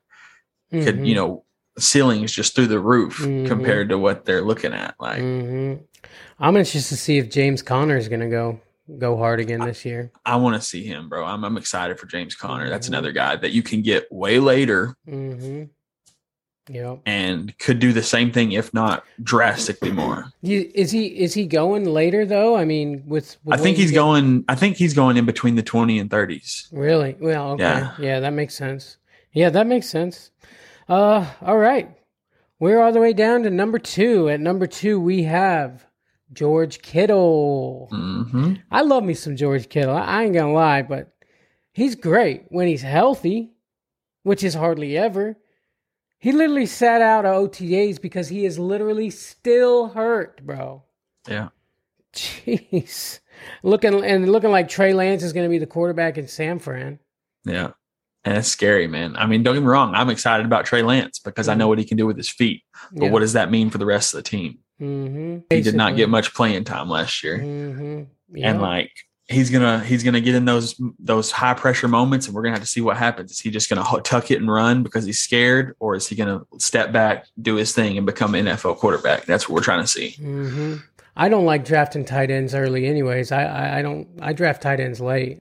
could, 0.72 0.98
Mhm. 1.00 1.06
you 1.08 1.16
know, 1.16 1.44
ceilings 1.78 2.32
just 2.32 2.56
through 2.56 2.68
the 2.68 2.80
roof 2.80 3.20
Mhm. 3.20 3.46
compared 3.48 3.90
to 3.90 3.98
what 3.98 4.26
they're 4.26 4.42
looking 4.42 4.74
at. 4.74 4.96
Like, 5.00 5.20
hmm 5.20 5.74
I'm 6.40 6.56
anxious 6.56 6.90
to 6.90 6.96
see 6.98 7.18
if 7.18 7.30
James 7.30 7.62
Conner 7.62 7.98
is 7.98 8.08
going 8.08 8.20
to 8.22 8.28
go 8.30 8.60
go 9.00 9.18
hard 9.18 9.42
again 9.42 9.60
this 9.60 9.84
year. 9.84 10.12
I 10.26 10.38
want 10.38 10.56
to 10.56 10.62
see 10.66 10.86
him, 10.86 11.10
bro. 11.10 11.26
I'm, 11.26 11.44
I'm 11.44 11.58
excited 11.58 12.00
for 12.00 12.06
James 12.06 12.36
Conner. 12.36 12.70
That's 12.70 12.88
Mhm. 12.88 12.92
another 12.92 13.12
guy 13.12 13.36
that 13.36 13.52
you 13.52 13.62
can 13.62 13.82
get 13.82 14.10
way 14.10 14.40
later 14.40 14.96
Yep. 16.70 17.00
and 17.06 17.58
could 17.60 17.80
do 17.80 17.94
the 17.94 18.04
same 18.04 18.32
thing, 18.32 18.52
if 18.52 18.74
not 18.74 19.06
drastically 19.24 19.92
more. 19.92 20.32
Is 20.44 20.92
he 20.92 21.06
is 21.08 21.34
he 21.34 21.46
going 21.46 21.86
later 21.86 22.26
though? 22.26 22.58
I 22.58 22.66
mean, 22.66 23.04
with, 23.06 23.38
with 23.44 23.60
I 23.60 23.62
think 23.62 23.78
he's 23.78 23.92
going. 23.92 24.44
I 24.50 24.56
think 24.56 24.76
he's 24.78 24.94
going 24.94 25.18
in 25.18 25.26
between 25.26 25.56
the 25.56 25.64
20 25.64 25.98
and 26.00 26.10
30s. 26.10 26.68
Really? 26.72 27.16
Well, 27.20 27.52
okay. 27.52 27.64
Yeah. 27.64 27.94
Yeah. 28.00 28.20
that 28.20 28.34
makes 28.34 28.56
sense. 28.56 28.98
Yeah, 29.32 29.50
that 29.52 29.68
makes 29.68 29.88
sense. 29.88 30.32
Uh, 30.90 31.26
all 31.42 31.58
right. 31.58 31.90
We're 32.60 32.82
all 32.82 32.92
the 32.92 33.00
way 33.00 33.14
down 33.14 33.44
to 33.44 33.50
number 33.50 33.78
two. 33.80 34.30
At 34.30 34.40
number 34.40 34.66
two, 34.68 35.00
we 35.00 35.24
have 35.24 35.86
George 36.34 36.82
Kittle. 36.82 37.88
hmm 37.92 38.56
I 38.72 38.82
love 38.82 39.04
me 39.04 39.14
some 39.14 39.36
George 39.36 39.70
Kittle. 39.70 39.96
I, 39.96 40.02
I 40.02 40.24
ain't 40.24 40.34
gonna 40.34 40.54
lie, 40.54 40.82
but 40.82 41.14
he's 41.72 41.96
great 41.96 42.46
when 42.50 42.68
he's 42.68 42.82
healthy, 42.82 43.52
which 44.24 44.44
is 44.44 44.54
hardly 44.56 44.98
ever. 44.98 45.38
He 46.20 46.32
literally 46.32 46.66
sat 46.66 47.02
out 47.02 47.26
of 47.26 47.52
OTAs 47.52 48.02
because 48.02 48.30
he 48.30 48.46
is 48.46 48.58
literally 48.58 49.10
still 49.10 49.90
hurt, 49.90 50.46
bro. 50.46 50.84
Yeah. 51.28 51.50
Jeez, 52.14 53.20
looking 53.62 54.04
and 54.04 54.32
looking 54.32 54.50
like 54.50 54.68
Trey 54.68 54.94
Lance 54.94 55.22
is 55.22 55.34
going 55.34 55.46
to 55.46 55.50
be 55.50 55.60
the 55.60 55.68
quarterback 55.68 56.18
in 56.18 56.28
San 56.28 56.58
Fran. 56.58 57.00
Yeah. 57.46 57.72
And 58.24 58.38
it's 58.38 58.48
scary, 58.48 58.88
man. 58.88 59.16
I 59.16 59.26
mean, 59.26 59.44
don't 59.44 59.54
get 59.54 59.62
me 59.62 59.68
wrong. 59.68 59.94
I'm 59.94 60.10
excited 60.10 60.46
about 60.46 60.66
Trey 60.66 60.82
Lance 60.82 61.20
because 61.20 61.48
I 61.48 61.54
know 61.54 61.68
what 61.68 61.78
he 61.78 61.86
can 61.86 61.96
do 61.96 62.08
with 62.08 62.18
his 62.18 62.30
feet. 62.30 62.64
But 62.92 63.12
what 63.12 63.20
does 63.20 63.34
that 63.34 63.52
mean 63.52 63.70
for 63.70 63.78
the 63.78 63.86
rest 63.86 64.14
of 64.14 64.18
the 64.18 64.30
team? 64.30 64.60
Mm-hmm. 64.82 65.38
He 65.50 65.62
did 65.62 65.76
not 65.76 65.96
get 65.96 66.10
much 66.10 66.34
playing 66.34 66.66
time 66.66 66.90
last 66.90 67.24
year. 67.24 67.38
Mm-hmm. 67.40 68.44
And 68.44 68.62
like 68.62 68.92
he's 69.30 69.50
gonna 69.50 69.84
he's 69.84 70.04
gonna 70.04 70.22
get 70.22 70.36
in 70.36 70.46
those 70.46 70.80
those 71.00 71.32
high 71.32 71.54
pressure 71.54 71.88
moments 71.88 72.28
and 72.28 72.36
we're 72.36 72.42
gonna 72.42 72.56
have 72.56 72.64
to 72.64 72.68
see 72.70 72.82
what 72.82 72.98
happens. 72.98 73.32
Is 73.32 73.40
he 73.40 73.50
just 73.50 73.70
gonna 73.70 73.84
tuck 74.04 74.32
it 74.32 74.40
and 74.40 74.50
run 74.50 74.84
because 74.84 75.06
he's 75.06 75.20
scared, 75.20 75.76
or 75.80 75.96
is 75.96 76.08
he 76.08 76.16
gonna 76.16 76.42
step 76.60 76.92
back, 76.92 77.26
do 77.42 77.56
his 77.56 77.74
thing, 77.74 77.98
and 77.98 78.06
become 78.06 78.36
an 78.36 78.46
NFL 78.46 78.78
quarterback? 78.78 79.26
That's 79.26 79.48
what 79.48 79.56
we're 79.56 79.64
trying 79.64 79.82
to 79.82 79.88
see. 79.88 80.12
hmm 80.12 80.76
I 81.20 81.30
don't 81.30 81.46
like 81.46 81.66
drafting 81.66 82.06
tight 82.06 82.30
ends 82.30 82.54
early, 82.54 82.86
anyways. 82.86 83.32
I, 83.32 83.44
I 83.44 83.80
I 83.80 83.82
don't 83.82 84.08
I 84.22 84.34
draft 84.34 84.62
tight 84.62 84.80
ends 84.80 85.02
late. 85.02 85.40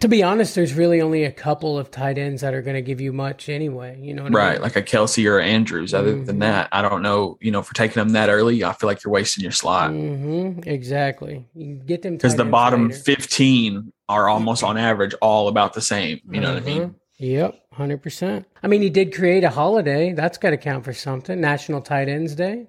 To 0.00 0.08
be 0.08 0.22
honest, 0.22 0.56
there's 0.56 0.74
really 0.74 1.00
only 1.00 1.22
a 1.24 1.30
couple 1.30 1.78
of 1.78 1.92
tight 1.92 2.18
ends 2.18 2.40
that 2.42 2.54
are 2.54 2.60
going 2.62 2.74
to 2.74 2.82
give 2.82 3.00
you 3.00 3.12
much 3.12 3.48
anyway. 3.48 3.96
You 4.00 4.14
know 4.14 4.22
what 4.24 4.32
I 4.32 4.34
mean? 4.34 4.36
Right, 4.44 4.60
like 4.60 4.74
a 4.74 4.82
Kelce 4.82 5.30
or 5.30 5.38
Andrews. 5.38 5.94
Other 5.94 6.16
Mhm. 6.16 6.26
than 6.26 6.38
that, 6.40 6.68
I 6.72 6.82
don't 6.82 7.02
know. 7.02 7.38
You 7.40 7.52
know, 7.52 7.62
for 7.62 7.72
taking 7.74 7.94
them 8.00 8.10
that 8.10 8.28
early, 8.30 8.64
I 8.64 8.72
feel 8.72 8.88
like 8.88 9.04
you're 9.04 9.12
wasting 9.12 9.42
your 9.42 9.52
slot 9.52 9.90
hmm 9.92 10.58
Exactly. 10.66 11.46
You 11.54 11.76
can 11.76 11.86
get 11.86 12.02
them 12.02 12.14
because 12.16 12.34
the 12.34 12.44
bottom 12.44 12.88
later. 12.88 13.00
15 13.00 13.92
are 14.08 14.28
almost 14.28 14.64
on 14.64 14.76
average 14.76 15.14
all 15.22 15.46
about 15.46 15.72
the 15.74 15.80
same. 15.80 16.20
You 16.30 16.40
know 16.40 16.54
what 16.54 16.62
I 16.62 16.66
mean? 16.66 16.82
Mhm. 16.82 16.94
Yep, 17.18 17.54
hundred 17.74 18.02
percent. 18.02 18.46
I 18.64 18.66
mean, 18.66 18.82
he 18.82 18.90
did 18.90 19.14
create 19.14 19.44
a 19.44 19.50
holiday. 19.50 20.12
That's 20.12 20.36
got 20.38 20.50
to 20.50 20.56
count 20.56 20.84
for 20.84 20.92
something. 20.92 21.40
National 21.40 21.80
Tight 21.80 22.08
Ends 22.08 22.34
Day. 22.34 22.66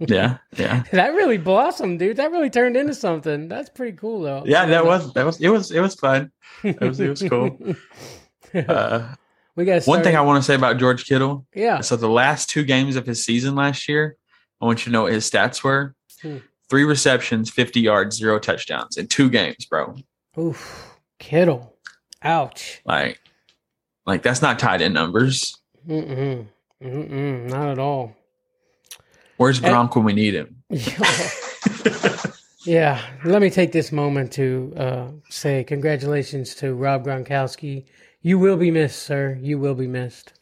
Yeah, 0.00 0.38
yeah, 0.56 0.84
That 0.92 1.14
really 1.14 1.36
blossomed, 1.38 1.98
dude. 1.98 2.16
That 2.16 2.30
really 2.30 2.48
turned 2.50 2.76
into 2.76 2.94
something. 2.94 3.48
That's 3.48 3.68
pretty 3.68 3.96
cool, 3.96 4.22
though. 4.22 4.42
yeah. 4.46 4.64
That 4.66 4.86
was 4.86 5.12
that 5.14 5.26
was 5.26 5.40
it 5.40 5.48
was 5.48 5.70
it 5.70 5.80
was 5.80 5.94
fun. 5.94 6.30
It 6.62 6.80
was 6.80 6.98
it 7.00 7.08
was 7.08 7.22
cool. 7.22 7.58
Uh, 8.54 9.14
we 9.54 9.64
got 9.66 9.84
one 9.84 10.02
thing 10.02 10.16
I 10.16 10.20
want 10.22 10.42
to 10.42 10.46
say 10.46 10.54
about 10.54 10.78
George 10.78 11.04
Kittle. 11.06 11.46
yeah. 11.54 11.80
So 11.80 11.96
the 11.96 12.08
last 12.08 12.48
two 12.48 12.64
games 12.64 12.96
of 12.96 13.04
his 13.04 13.22
season 13.24 13.54
last 13.54 13.86
year, 13.88 14.16
I 14.62 14.64
want 14.66 14.80
you 14.80 14.84
to 14.86 14.90
know 14.92 15.02
what 15.02 15.12
his 15.12 15.28
stats 15.28 15.62
were: 15.62 15.94
Hmm. 16.22 16.38
three 16.70 16.84
receptions, 16.84 17.50
50 17.50 17.80
yards, 17.80 18.16
zero 18.16 18.38
touchdowns 18.38 18.96
in 18.96 19.08
two 19.08 19.28
games, 19.28 19.66
bro. 19.66 19.94
Oof, 20.38 20.96
Kittle. 21.18 21.74
Ouch. 22.22 22.80
Like, 22.86 23.20
like 24.06 24.22
that's 24.22 24.40
not 24.40 24.58
tight 24.58 24.80
end 24.80 24.94
numbers. 24.94 25.56
Mm-mm. 25.86 26.46
Mm-mm. 26.82 27.50
Not 27.50 27.68
at 27.68 27.78
all. 27.78 28.16
Where's 29.36 29.60
Gronk 29.60 29.94
when 29.94 30.04
we 30.04 30.12
need 30.12 30.34
him? 30.34 30.62
yeah. 32.64 33.00
Let 33.24 33.42
me 33.42 33.50
take 33.50 33.72
this 33.72 33.92
moment 33.92 34.32
to 34.32 34.72
uh, 34.76 35.08
say 35.28 35.64
congratulations 35.64 36.54
to 36.56 36.74
Rob 36.74 37.04
Gronkowski. 37.04 37.84
You 38.22 38.38
will 38.38 38.56
be 38.56 38.70
missed, 38.70 39.02
sir. 39.02 39.38
You 39.40 39.58
will 39.58 39.74
be 39.74 39.86
missed. 39.86 40.32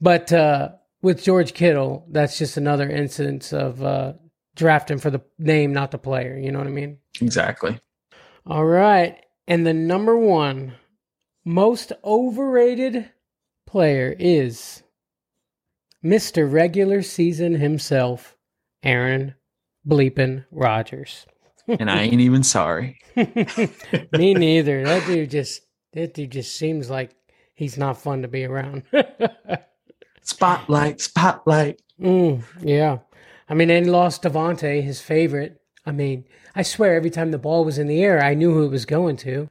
But 0.00 0.32
uh, 0.32 0.72
with 1.02 1.22
George 1.22 1.54
Kittle, 1.54 2.06
that's 2.10 2.38
just 2.38 2.56
another 2.56 2.88
instance 2.88 3.52
of 3.52 3.82
uh, 3.82 4.14
drafting 4.54 4.98
for 4.98 5.10
the 5.10 5.22
name, 5.38 5.72
not 5.72 5.90
the 5.90 5.98
player. 5.98 6.36
You 6.36 6.52
know 6.52 6.58
what 6.58 6.68
I 6.68 6.70
mean? 6.70 6.98
exactly. 7.20 7.78
All 8.46 8.64
right. 8.64 9.18
And 9.46 9.66
the 9.66 9.74
number 9.74 10.16
one 10.16 10.74
most 11.44 11.92
overrated 12.02 13.10
player 13.66 14.14
is 14.18 14.82
Mr. 16.04 16.50
Regular 16.50 17.02
Season 17.02 17.54
himself, 17.54 18.33
Aaron 18.84 19.34
Bleepin 19.86 20.44
Rodgers. 20.50 21.26
And 21.66 21.90
I 21.90 22.02
ain't 22.02 22.20
even 22.20 22.42
sorry. 22.42 22.98
Me 23.16 24.34
neither. 24.34 24.84
That 24.84 25.06
dude 25.06 25.30
just 25.30 25.62
that 25.94 26.14
dude 26.14 26.32
just 26.32 26.56
seems 26.56 26.90
like 26.90 27.14
he's 27.54 27.78
not 27.78 28.00
fun 28.00 28.22
to 28.22 28.28
be 28.28 28.44
around. 28.44 28.82
Spotlight, 30.22 31.00
spotlight. 31.00 31.82
Mm, 32.00 32.42
yeah. 32.62 32.98
I 33.48 33.54
mean, 33.54 33.70
and 33.70 33.84
he 33.84 33.90
lost 33.92 34.22
Davante, 34.22 34.82
his 34.82 35.00
favorite. 35.00 35.60
I 35.84 35.92
mean, 35.92 36.24
I 36.54 36.62
swear 36.62 36.94
every 36.94 37.10
time 37.10 37.30
the 37.30 37.38
ball 37.38 37.64
was 37.64 37.76
in 37.78 37.86
the 37.86 38.02
air, 38.02 38.22
I 38.22 38.32
knew 38.32 38.52
who 38.54 38.64
it 38.64 38.70
was 38.70 38.86
going 38.86 39.16
to. 39.18 39.50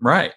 Right. 0.00 0.32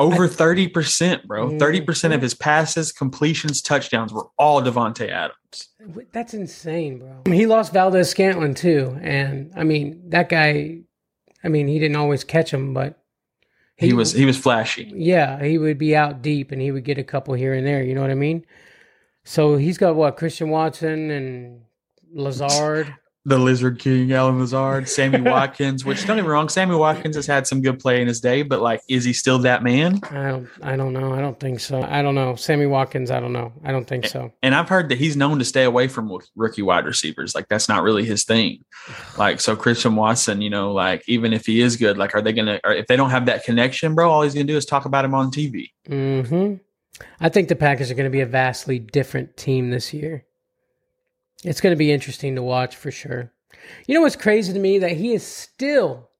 Over 0.00 0.28
30%, 0.28 1.26
bro. 1.26 1.50
Mm. 1.50 1.58
30% 1.58 2.14
of 2.14 2.22
his 2.22 2.34
passes, 2.34 2.90
completions, 2.90 3.60
touchdowns 3.60 4.12
were 4.12 4.26
all 4.38 4.62
Davante 4.62 5.08
Adams. 5.08 5.68
That's 6.12 6.32
insane, 6.34 6.98
bro. 6.98 7.32
He 7.32 7.46
lost 7.46 7.72
Valdes 7.72 8.08
Scantling 8.08 8.54
too, 8.54 8.98
and 9.02 9.52
I 9.56 9.64
mean 9.64 10.02
that 10.08 10.28
guy. 10.28 10.78
I 11.44 11.48
mean, 11.48 11.68
he 11.68 11.78
didn't 11.78 11.96
always 11.96 12.24
catch 12.24 12.52
him, 12.52 12.74
but 12.74 13.02
He 13.76 13.92
was 13.92 14.12
he 14.12 14.24
was 14.24 14.36
flashy. 14.38 14.92
Yeah, 14.94 15.42
he 15.42 15.58
would 15.58 15.78
be 15.78 15.94
out 15.96 16.22
deep, 16.22 16.52
and 16.52 16.60
he 16.60 16.70
would 16.70 16.84
get 16.84 16.98
a 16.98 17.04
couple 17.04 17.34
here 17.34 17.54
and 17.54 17.66
there. 17.66 17.82
You 17.82 17.94
know 17.94 18.02
what 18.02 18.10
I 18.10 18.14
mean? 18.14 18.44
So 19.24 19.56
he's 19.56 19.78
got 19.78 19.96
what 19.96 20.16
Christian 20.16 20.50
Watson 20.50 21.10
and 21.10 21.62
Lazard. 22.12 22.94
The 23.26 23.38
Lizard 23.38 23.78
King, 23.78 24.12
Allen 24.12 24.38
Lazard, 24.38 24.88
Sammy 24.88 25.20
Watkins, 25.30 25.84
which 25.84 26.06
don't 26.06 26.16
get 26.16 26.22
me 26.24 26.30
wrong, 26.30 26.48
Sammy 26.48 26.74
Watkins 26.74 27.16
has 27.16 27.26
had 27.26 27.46
some 27.46 27.60
good 27.60 27.78
play 27.78 28.00
in 28.00 28.08
his 28.08 28.20
day, 28.20 28.42
but 28.42 28.62
like, 28.62 28.80
is 28.88 29.04
he 29.04 29.12
still 29.12 29.38
that 29.40 29.62
man? 29.62 30.00
I 30.10 30.28
don't. 30.28 30.48
I 30.62 30.76
don't 30.76 30.92
know. 30.92 31.12
I 31.12 31.20
don't 31.20 31.38
think 31.38 31.60
so. 31.60 31.82
I 31.82 32.00
don't 32.00 32.14
know. 32.14 32.34
Sammy 32.34 32.66
Watkins. 32.66 33.10
I 33.10 33.20
don't 33.20 33.32
know. 33.32 33.52
I 33.64 33.72
don't 33.72 33.86
think 33.86 34.06
so. 34.06 34.32
And 34.42 34.54
I've 34.54 34.68
heard 34.68 34.88
that 34.88 34.98
he's 34.98 35.16
known 35.16 35.38
to 35.38 35.44
stay 35.44 35.64
away 35.64 35.88
from 35.88 36.10
rookie 36.34 36.62
wide 36.62 36.86
receivers. 36.86 37.34
Like 37.34 37.48
that's 37.48 37.68
not 37.68 37.82
really 37.82 38.04
his 38.04 38.24
thing. 38.24 38.64
Like 39.18 39.40
so, 39.40 39.54
Christian 39.54 39.96
Watson, 39.96 40.40
you 40.40 40.48
know, 40.48 40.72
like 40.72 41.02
even 41.06 41.34
if 41.34 41.44
he 41.44 41.60
is 41.60 41.76
good, 41.76 41.98
like 41.98 42.14
are 42.14 42.22
they 42.22 42.32
gonna? 42.32 42.58
Or 42.64 42.72
if 42.72 42.86
they 42.86 42.96
don't 42.96 43.10
have 43.10 43.26
that 43.26 43.44
connection, 43.44 43.94
bro, 43.94 44.10
all 44.10 44.22
he's 44.22 44.32
gonna 44.32 44.44
do 44.44 44.56
is 44.56 44.64
talk 44.64 44.86
about 44.86 45.04
him 45.04 45.14
on 45.14 45.30
TV. 45.30 45.66
Hmm. 45.86 46.54
I 47.20 47.28
think 47.28 47.48
the 47.48 47.56
Packers 47.56 47.90
are 47.90 47.94
going 47.94 48.04
to 48.04 48.10
be 48.10 48.20
a 48.20 48.26
vastly 48.26 48.78
different 48.78 49.36
team 49.36 49.70
this 49.70 49.92
year. 49.92 50.24
It's 51.44 51.60
going 51.60 51.72
to 51.72 51.78
be 51.78 51.92
interesting 51.92 52.34
to 52.34 52.42
watch 52.42 52.76
for 52.76 52.90
sure. 52.90 53.32
You 53.86 53.94
know 53.94 54.02
what's 54.02 54.16
crazy 54.16 54.52
to 54.52 54.58
me 54.58 54.78
that 54.78 54.92
he 54.92 55.12
is 55.12 55.26
still, 55.26 56.10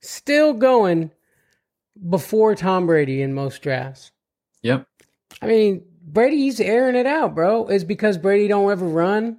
still 0.00 0.52
going 0.52 1.10
before 2.08 2.54
Tom 2.54 2.86
Brady 2.86 3.22
in 3.22 3.34
most 3.34 3.62
drafts. 3.62 4.10
Yep. 4.62 4.86
I 5.40 5.46
mean, 5.46 5.84
Brady's 6.02 6.60
airing 6.60 6.96
it 6.96 7.06
out, 7.06 7.34
bro. 7.34 7.66
Is 7.66 7.84
because 7.84 8.18
Brady 8.18 8.48
don't 8.48 8.70
ever 8.70 8.86
run. 8.86 9.38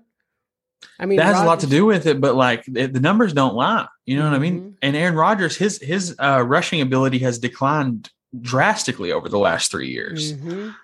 I 1.00 1.06
mean, 1.06 1.18
that 1.18 1.26
has 1.26 1.41
a 1.41 1.46
lot 1.46 1.62
to 1.62 1.68
do 1.68 1.86
with 1.86 2.06
it, 2.06 2.22
but 2.22 2.36
like 2.36 2.63
the, 2.65 2.88
numbers 2.88 3.34
don't 3.34 3.56
lie. 3.56 3.88
You 4.06 4.18
know 4.18 4.26
what 4.26 4.36
I 4.36 4.39
mean? 4.39 4.60
Mhm. 4.60 4.74
And 4.82 4.96
Aaron 4.96 5.15
Rodgers, 5.15 5.56
his 5.56 5.80
his 5.82 6.15
uh, 6.20 6.44
rushing 6.46 6.82
ability 6.82 7.20
has 7.20 7.39
declined 7.39 8.12
drastically 8.41 9.12
over 9.12 9.30
the 9.30 9.39
last 9.39 9.72
three 9.72 9.89
years. 9.89 10.34
Mhm. 10.34 10.76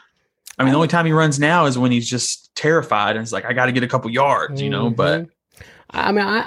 I 0.58 0.64
mean, 0.64 0.72
the 0.72 0.78
only 0.78 0.88
time 0.90 1.06
he 1.06 1.12
runs 1.12 1.40
now 1.40 1.66
is 1.66 1.78
when 1.78 1.92
he's 1.92 2.10
just 2.10 2.54
terrified 2.56 3.16
and 3.16 3.24
it's 3.24 3.32
like, 3.32 3.46
I 3.46 3.54
got 3.54 3.66
to 3.68 3.72
get 3.72 3.84
a 3.84 3.88
couple 3.88 4.10
yards, 4.12 4.62
you 4.62 4.70
know. 4.70 4.90
But 4.90 5.22
Mhm. 5.24 5.30
I 5.92 6.12
mean, 6.12 6.26
I, 6.26 6.38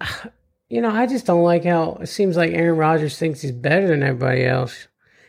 I, 0.00 0.28
you 0.68 0.80
know, 0.80 0.90
I 0.90 1.06
just 1.06 1.26
don't 1.26 1.42
like 1.42 1.64
how 1.64 1.98
it 2.00 2.06
seems 2.06 2.36
like 2.36 2.52
Aaron 2.52 2.76
Rodgers 2.78 3.18
thinks 3.18 3.40
he's 3.40 3.52
better 3.52 3.88
than 3.88 4.02
everybody 4.02 4.44
else. 4.44 4.88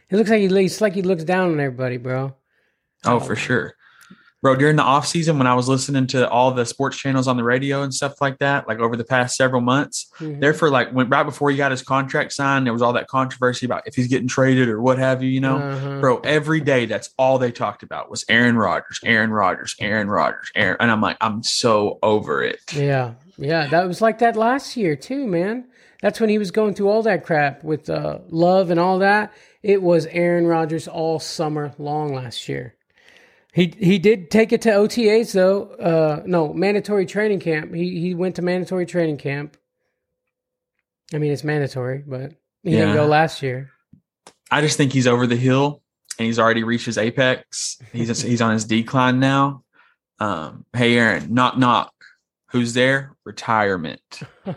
It 0.09 0.17
looks 0.17 0.29
like 0.29 0.39
he, 0.41 0.45
it's 0.65 0.81
like 0.81 0.93
he 0.93 1.01
looks 1.01 1.23
down 1.23 1.51
on 1.51 1.59
everybody, 1.59 1.97
bro. 1.97 2.35
oh, 3.05 3.19
for 3.19 3.35
sure. 3.35 3.73
Bro 4.41 4.55
during 4.55 4.75
the 4.75 4.83
off 4.83 5.05
season 5.07 5.37
when 5.37 5.47
i 5.47 5.53
was 5.53 5.67
listening 5.67 6.07
to 6.07 6.27
all 6.29 6.51
the 6.51 6.65
sports 6.65 6.97
channels 6.97 7.27
on 7.27 7.37
the 7.37 7.43
radio 7.43 7.83
and 7.83 7.93
stuff 7.93 8.19
like 8.21 8.37
that 8.39 8.67
like 8.67 8.79
over 8.79 8.95
the 8.97 9.03
past 9.03 9.35
several 9.35 9.61
months 9.61 10.11
Mhm. 10.19 10.39
there 10.39 10.53
for 10.53 10.69
like 10.69 10.91
when 10.91 11.09
right 11.09 11.23
before 11.23 11.49
he 11.51 11.57
got 11.57 11.71
his 11.71 11.81
contract 11.81 12.33
signed 12.33 12.65
there 12.65 12.73
was 12.73 12.81
all 12.81 12.93
that 12.93 13.07
controversy 13.07 13.65
about 13.65 13.83
if 13.85 13.95
he's 13.95 14.07
getting 14.07 14.27
traded 14.27 14.67
or 14.69 14.81
what 14.81 14.97
have 14.97 15.21
you 15.23 15.29
you 15.29 15.39
know 15.41 15.57
Uh-huh. 15.57 15.99
bro 15.99 16.17
every 16.23 16.59
day 16.61 16.85
that's 16.85 17.09
all 17.17 17.37
they 17.37 17.51
talked 17.51 17.83
about 17.83 18.09
was 18.09 18.25
aaron 18.29 18.57
rodgers 18.57 18.99
aaron 19.03 19.31
rodgers 19.31 19.75
aaron 19.79 20.09
rodgers 20.09 20.51
aaron 20.55 20.77
and 20.79 20.91
i'm 20.91 21.01
like 21.01 21.17
i'm 21.21 21.43
so 21.43 21.99
over 22.03 22.43
it 22.43 22.59
Yeah, 22.73 23.13
yeah, 23.37 23.67
that 23.67 23.87
was 23.87 24.01
like 24.01 24.19
that 24.19 24.35
last 24.35 24.75
year 24.77 24.95
too, 24.95 25.25
man. 25.27 25.65
That's 26.01 26.19
when 26.19 26.29
he 26.29 26.37
was 26.37 26.51
going 26.51 26.73
through 26.73 26.89
all 26.89 27.03
that 27.03 27.23
crap 27.25 27.63
with 27.63 27.89
uh, 27.89 28.19
love 28.29 28.69
and 28.71 28.79
all 28.79 28.99
that. 28.99 29.31
It 29.63 29.81
was 29.83 30.05
Aaron 30.07 30.47
Rodgers 30.47 30.87
all 30.87 31.19
summer 31.19 31.73
long 31.77 32.13
last 32.13 32.49
year. 32.49 32.73
He 33.53 33.73
he 33.77 33.99
did 33.99 34.31
take 34.31 34.53
it 34.53 34.61
to 34.63 34.69
OTAs 34.69 35.33
though. 35.33 35.63
Uh, 35.63 36.23
no, 36.25 36.53
mandatory 36.53 37.05
training 37.05 37.39
camp. 37.41 37.73
He 37.73 37.99
he 37.99 38.13
went 38.15 38.35
to 38.35 38.41
mandatory 38.41 38.85
training 38.85 39.17
camp. 39.17 39.57
I 41.13 41.17
mean, 41.17 41.31
it's 41.33 41.43
mandatory, 41.43 42.03
but 42.07 42.33
he 42.63 42.71
didn't 42.71 42.93
go 42.95 43.05
last 43.05 43.41
year. 43.41 43.69
i 44.51 44.61
just 44.61 44.77
think 44.77 44.93
he's 44.93 45.07
over 45.07 45.25
the 45.27 45.35
hill 45.35 45.81
and 46.19 46.25
he's 46.27 46.37
already 46.39 46.63
reached 46.63 46.85
his 46.85 46.97
apex 46.97 47.77
he's 47.91 48.21
he's 48.29 48.41
on 48.41 48.53
his 48.53 48.65
decline 48.65 49.19
now 49.19 49.63
um 50.19 50.63
hey 50.73 50.97
aaron 50.97 51.33
knock 51.33 51.57
knock 51.57 51.91
who's 52.51 52.73
there 52.73 53.15
retirement 53.25 54.01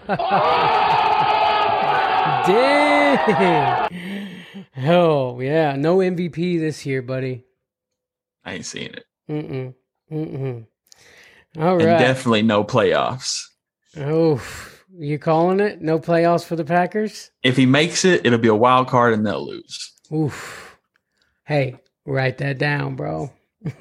Dang. 2.47 4.45
Oh 4.79 5.41
yeah, 5.41 5.77
no 5.77 5.99
MVP 5.99 6.59
this 6.59 6.85
year, 6.85 7.01
buddy. 7.03 7.45
I 8.45 8.55
ain't 8.55 8.67
seeing 8.67 8.93
it 8.93 9.05
Mm-mm. 9.29 9.75
Mm-mm. 10.13 10.67
All 11.59 11.79
and 11.79 11.87
right. 11.89 11.99
definitely 11.99 12.43
no 12.43 12.63
playoffs 12.65 13.43
Oh, 13.97 14.43
you 14.99 15.19
calling 15.21 15.61
it? 15.61 15.81
No 15.81 15.99
playoffs 16.01 16.45
for 16.45 16.57
the 16.57 16.65
Packers? 16.65 17.31
if 17.43 17.57
he 17.57 17.65
makes 17.67 18.05
it 18.05 18.25
it'll 18.27 18.39
be 18.39 18.49
a 18.49 18.55
wild 18.55 18.89
card 18.89 19.15
and 19.15 19.27
they'll 19.27 19.47
lose 19.47 19.93
Oof. 20.13 20.77
Hey, 21.45 21.77
write 22.05 22.39
that 22.39 22.59
down, 22.59 22.95
bro. 22.97 23.31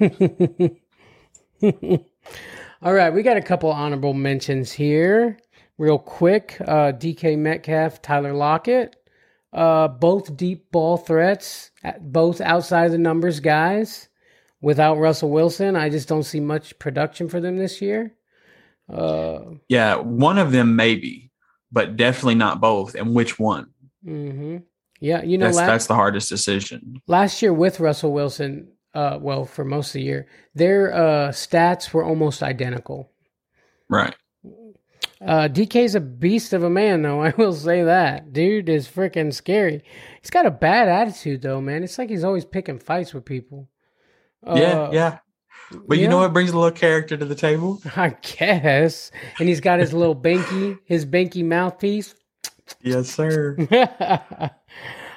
All 2.82 2.92
right, 2.92 3.12
we 3.12 3.22
got 3.22 3.36
a 3.36 3.42
couple 3.42 3.70
honorable 3.70 4.12
mentions 4.14 4.72
here, 4.72 5.38
real 5.78 5.98
quick. 5.98 6.56
Uh, 6.60 6.92
DK 6.92 7.38
Metcalf, 7.38 8.02
Tyler 8.02 8.32
Lockett, 8.34 8.96
uh, 9.52 9.88
both 9.88 10.36
deep 10.36 10.70
ball 10.70 10.96
threats, 10.98 11.70
both 12.00 12.40
outside 12.40 12.90
the 12.90 12.98
numbers 12.98 13.40
guys. 13.40 14.08
Without 14.64 14.98
Russell 14.98 15.30
Wilson, 15.30 15.76
I 15.76 15.90
just 15.90 16.08
don't 16.08 16.22
see 16.22 16.40
much 16.40 16.78
production 16.78 17.28
for 17.28 17.38
them 17.38 17.58
this 17.58 17.82
year. 17.82 18.14
Uh, 18.92 19.40
yeah 19.68 19.96
one 19.96 20.36
of 20.36 20.52
them 20.52 20.76
maybe 20.76 21.30
but 21.72 21.96
definitely 21.96 22.34
not 22.34 22.60
both 22.60 22.94
and 22.94 23.14
which 23.14 23.38
one 23.38 23.66
hmm 24.04 24.58
Yeah, 25.00 25.22
you 25.22 25.38
know, 25.38 25.46
that's 25.46 25.56
la- 25.56 25.66
that's 25.66 25.86
the 25.86 25.94
hardest 25.94 26.28
decision 26.28 27.00
last 27.06 27.40
year 27.40 27.52
with 27.52 27.80
Russell 27.80 28.12
Wilson, 28.12 28.68
uh, 28.94 29.18
well, 29.20 29.44
for 29.46 29.64
most 29.64 29.88
of 29.88 29.92
the 29.94 30.02
year, 30.02 30.26
their 30.54 30.92
uh, 30.92 31.28
stats 31.30 31.92
were 31.92 32.04
almost 32.04 32.42
identical. 32.42 33.10
right 33.88 34.14
Uh, 35.24 35.48
DK's 35.48 35.94
a 35.94 36.00
beast 36.00 36.52
of 36.52 36.62
a 36.62 36.70
man, 36.70 37.02
though. 37.02 37.22
I 37.28 37.32
will 37.38 37.54
say 37.54 37.82
that 37.84 38.32
dude 38.32 38.68
is 38.68 38.86
freaking 38.86 39.32
scary. 39.32 39.82
He's 40.20 40.30
got 40.30 40.46
a 40.46 40.50
bad 40.50 40.88
attitude, 40.88 41.40
though, 41.42 41.60
man. 41.60 41.82
It's 41.82 41.98
like 41.98 42.10
he's 42.10 42.24
always 42.24 42.44
picking 42.44 42.78
fights 42.78 43.14
with 43.14 43.24
people. 43.24 43.68
Yeah 44.46 44.88
Uh, 44.88 44.90
yeah 44.92 45.18
but 45.88 45.98
you 45.98 46.06
know 46.08 46.18
what 46.18 46.32
brings 46.32 46.50
a 46.50 46.58
little 46.58 46.70
character 46.76 47.16
to 47.16 47.24
the 47.24 47.34
table 47.34 47.80
I 47.96 48.16
guess. 48.22 49.10
And 49.38 49.48
he's 49.48 49.60
got 49.60 49.78
his 49.80 49.92
little 49.92 50.14
banky, 50.16 50.78
his 50.84 51.04
banky 51.06 51.44
mouthpiece. 51.44 52.14
yes 52.82 53.10
sir 53.10 53.56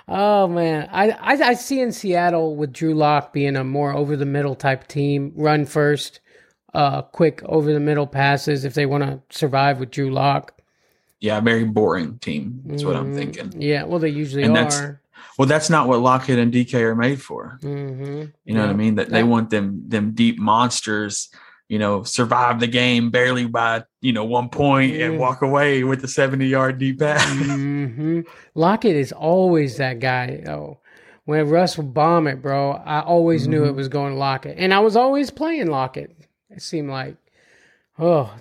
oh 0.08 0.48
man, 0.48 0.88
I, 0.92 1.12
I 1.12 1.34
I 1.50 1.54
see 1.54 1.82
in 1.82 1.92
Seattle 1.92 2.56
with 2.56 2.74
Drew 2.74 2.94
Lock 2.94 3.34
being 3.34 3.56
a 3.56 3.64
more 3.64 3.94
over 3.94 4.16
the 4.16 4.26
middle 4.26 4.56
type 4.56 4.88
team, 4.88 5.34
run 5.36 5.66
first, 5.66 6.20
uh, 6.74 7.02
quick 7.02 7.42
over 7.44 7.74
the 7.74 7.80
middle 7.80 8.08
passes 8.08 8.64
if 8.66 8.74
they 8.74 8.86
want 8.86 9.04
to 9.04 9.20
survive 9.38 9.80
with 9.80 9.92
Drew 9.92 10.12
Lock. 10.12 10.54
yeah 11.20 11.40
very 11.40 11.64
boring 11.64 12.18
team 12.20 12.62
that's 12.66 12.86
what 12.86 12.96
i'm 12.96 13.12
Mhm. 13.12 13.16
thinking 13.18 13.62
Yeah, 13.62 13.84
well 13.84 14.00
they 14.00 14.10
usually 14.10 14.44
And 14.44 14.56
are. 14.58 15.02
Well 15.38 15.48
that's 15.48 15.70
not 15.70 15.88
what 15.88 16.00
lockett 16.00 16.40
and 16.40 16.54
dk 16.54 16.74
are 16.80 16.96
made 16.96 17.22
for 17.22 17.58
hmm 17.62 18.26
you 18.46 18.54
know 18.54 18.62
what 18.62 18.70
i 18.70 18.74
mean 18.74 18.96
that 18.96 19.10
they 19.10 19.20
Yeah. 19.20 19.24
want 19.24 19.50
them 19.50 19.84
them 19.88 20.12
deep 20.14 20.40
monsters 20.40 21.30
you 21.70 21.80
know 21.80 22.04
survive 22.04 22.60
the 22.60 22.68
game 22.68 23.10
barely 23.12 23.46
by 23.46 23.84
you 24.02 24.14
know 24.14 24.24
one 24.26 24.50
point 24.50 24.96
Yeah. 24.96 25.08
and 25.08 25.20
walk 25.20 25.42
away 25.42 25.84
with 25.84 26.02
the 26.02 26.08
70 26.08 26.46
yard 26.48 26.78
deep 26.78 27.00
pass 27.00 27.26
hmm 27.26 28.22
Lockett 28.56 28.96
is 28.96 29.12
always 29.12 29.78
that 29.78 30.00
guy. 30.00 30.44
Oh, 30.48 30.80
when 31.26 31.50
Russ 31.50 31.78
would 31.78 31.94
bomb 31.94 32.26
it, 32.28 32.42
bro, 32.42 32.72
I 32.72 33.02
always 33.02 33.48
knew 33.48 33.66
it 33.66 33.76
was 33.76 33.90
going 33.90 34.14
to 34.14 34.20
Lockett, 34.20 34.58
and 34.58 34.74
I 34.74 34.80
was 34.80 34.96
always 34.96 35.30
playing 35.30 35.68
Lockett. 35.68 36.16
It 36.50 36.62
seemed 36.62 36.90
like, 36.90 37.18
oh, 38.00 38.34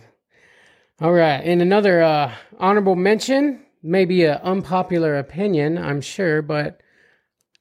all 1.01 1.13
right. 1.13 1.41
And 1.45 1.61
another 1.61 2.03
uh, 2.03 2.33
honorable 2.59 2.95
mention, 2.97 3.61
maybe 3.83 4.25
an 4.25 4.39
unpopular 4.43 5.19
opinion, 5.19 5.77
I'm 5.79 6.01
sure, 6.01 6.41
but 6.43 6.81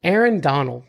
Aaron 0.05 0.39
Donald. 0.39 0.83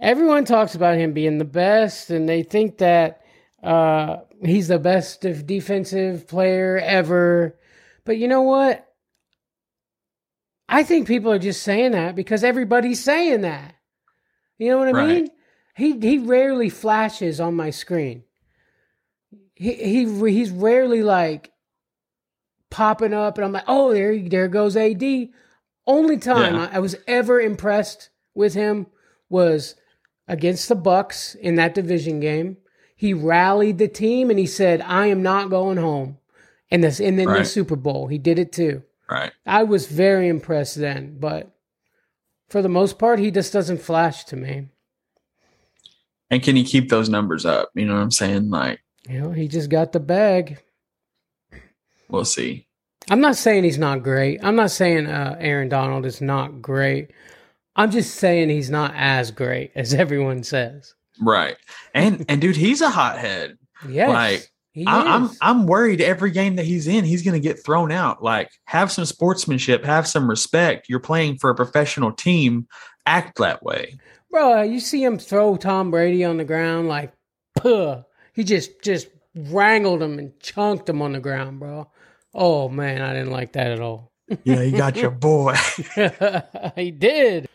Everyone 0.00 0.44
talks 0.44 0.74
about 0.74 0.98
him 0.98 1.12
being 1.12 1.38
the 1.38 1.44
best, 1.44 2.10
and 2.10 2.28
they 2.28 2.42
think 2.42 2.78
that 2.78 3.22
uh, 3.62 4.18
he's 4.44 4.68
the 4.68 4.78
best 4.78 5.22
defensive 5.22 6.28
player 6.28 6.78
ever. 6.78 7.56
But 8.04 8.18
you 8.18 8.28
know 8.28 8.42
what? 8.42 8.86
I 10.68 10.82
think 10.82 11.06
people 11.08 11.32
are 11.32 11.38
just 11.38 11.62
saying 11.62 11.92
that 11.92 12.16
because 12.16 12.44
everybody's 12.44 13.02
saying 13.02 13.42
that. 13.42 13.76
You 14.58 14.70
know 14.70 14.78
what 14.78 14.88
I 14.88 14.92
Right. 14.92 15.08
mean? 15.08 15.30
He 15.76 15.98
he 16.00 16.18
rarely 16.18 16.70
flashes 16.70 17.40
on 17.40 17.54
my 17.54 17.70
screen. 17.70 18.24
He 19.54 19.74
he 19.74 20.30
he's 20.32 20.50
rarely 20.50 21.02
like 21.02 21.52
popping 22.70 23.14
up, 23.14 23.38
and 23.38 23.44
I'm 23.44 23.52
like, 23.52 23.64
oh, 23.68 23.94
there 23.94 24.18
there 24.28 24.48
goes 24.48 24.76
AD. 24.76 25.02
Only 25.88 26.18
time 26.18 26.54
Yeah. 26.54 26.68
I, 26.70 26.76
I 26.76 26.78
was 26.78 26.94
ever 27.08 27.40
impressed 27.40 28.10
with 28.34 28.54
him 28.54 28.86
was 29.28 29.74
against 30.28 30.68
the 30.68 30.76
Bucs 30.76 31.34
in 31.34 31.54
that 31.56 31.74
division 31.74 32.20
game. 32.20 32.58
He 32.94 33.14
rallied 33.14 33.78
the 33.78 33.88
team 33.88 34.28
and 34.30 34.38
he 34.38 34.46
said, 34.46 34.80
"I 34.82 35.06
am 35.06 35.22
not 35.22 35.50
going 35.50 35.78
home." 35.78 36.18
And 36.70 36.84
this 36.84 37.00
and 37.00 37.18
then 37.18 37.26
the 37.28 37.44
Super 37.44 37.76
Bowl, 37.76 38.06
he 38.08 38.18
did 38.18 38.38
it 38.38 38.52
too. 38.52 38.82
right 39.10 39.32
I 39.46 39.62
was 39.62 39.86
very 39.86 40.28
impressed 40.28 40.76
then, 40.76 41.16
but 41.18 41.50
for 42.50 42.60
the 42.62 42.68
most 42.68 42.98
part, 42.98 43.18
he 43.18 43.30
just 43.30 43.52
doesn't 43.52 43.80
flash 43.80 44.24
to 44.26 44.36
me. 44.36 44.68
and 46.30 46.42
can 46.42 46.56
he 46.56 46.64
keep 46.64 46.90
those 46.90 47.08
numbers 47.08 47.46
up 47.46 47.70
you 47.74 47.86
know 47.86 47.94
what 47.94 48.02
i'm 48.02 48.10
saying 48.10 48.50
like 48.50 48.80
You 49.08 49.20
know, 49.20 49.30
he 49.32 49.48
just 49.48 49.70
got 49.70 49.92
the 49.92 50.00
bag. 50.00 50.58
we'll 52.10 52.26
see 52.26 52.66
I'm 53.10 53.20
not 53.20 53.36
saying 53.36 53.64
he's 53.64 53.78
not 53.78 54.02
great. 54.02 54.40
I'm 54.42 54.56
not 54.56 54.70
saying 54.70 55.06
uh, 55.06 55.36
Aaron 55.40 55.68
Donald 55.68 56.04
is 56.04 56.20
not 56.20 56.60
great. 56.60 57.10
I'm 57.76 57.90
just 57.90 58.16
saying 58.16 58.50
he's 58.50 58.70
not 58.70 58.92
as 58.94 59.30
great 59.30 59.72
as 59.74 59.94
everyone 60.04 60.42
says. 60.42 60.94
right 61.20 61.56
and 61.94 62.24
and 62.28 62.40
dude 62.40 62.54
he's 62.54 62.80
a 62.80 62.88
hothead 62.88 63.58
Yes, 63.86 64.08
Like, 64.08 64.50
I, 64.86 65.14
I'm. 65.14 65.30
I'm 65.40 65.66
worried 65.66 66.00
every 66.00 66.30
game 66.30 66.56
that 66.56 66.64
he's 66.64 66.86
in, 66.86 67.04
he's 67.04 67.22
going 67.22 67.34
to 67.34 67.40
get 67.40 67.64
thrown 67.64 67.90
out. 67.90 68.22
Like, 68.22 68.50
have 68.66 68.92
some 68.92 69.04
sportsmanship, 69.04 69.84
have 69.84 70.06
some 70.06 70.28
respect. 70.28 70.88
You're 70.88 71.00
playing 71.00 71.38
for 71.38 71.50
a 71.50 71.54
professional 71.54 72.12
team. 72.12 72.68
Act 73.06 73.38
that 73.38 73.62
way. 73.62 73.98
Bro, 74.30 74.62
you 74.62 74.78
see 74.78 75.02
him 75.02 75.18
throw 75.18 75.56
Tom 75.56 75.90
Brady 75.90 76.24
on 76.24 76.36
the 76.36 76.44
ground 76.44 76.88
like, 76.88 77.12
puh. 77.56 78.02
He 78.34 78.44
just 78.44 78.82
just 78.82 79.08
wrangled 79.34 80.00
him 80.02 80.18
and 80.18 80.38
chunked 80.40 80.88
him 80.88 81.02
on 81.02 81.12
the 81.12 81.20
ground, 81.20 81.58
bro. 81.58 81.90
Oh 82.40 82.68
man, 82.68 83.02
I 83.02 83.12
didn't 83.14 83.32
like 83.32 83.54
that 83.54 83.72
at 83.72 83.80
all. 83.80 84.12
Yeah, 84.44 84.62
you 84.62 84.76
got 84.76 84.96
your 84.96 85.10
boy. 85.10 85.56
he 86.76 86.92
did. 86.92 87.48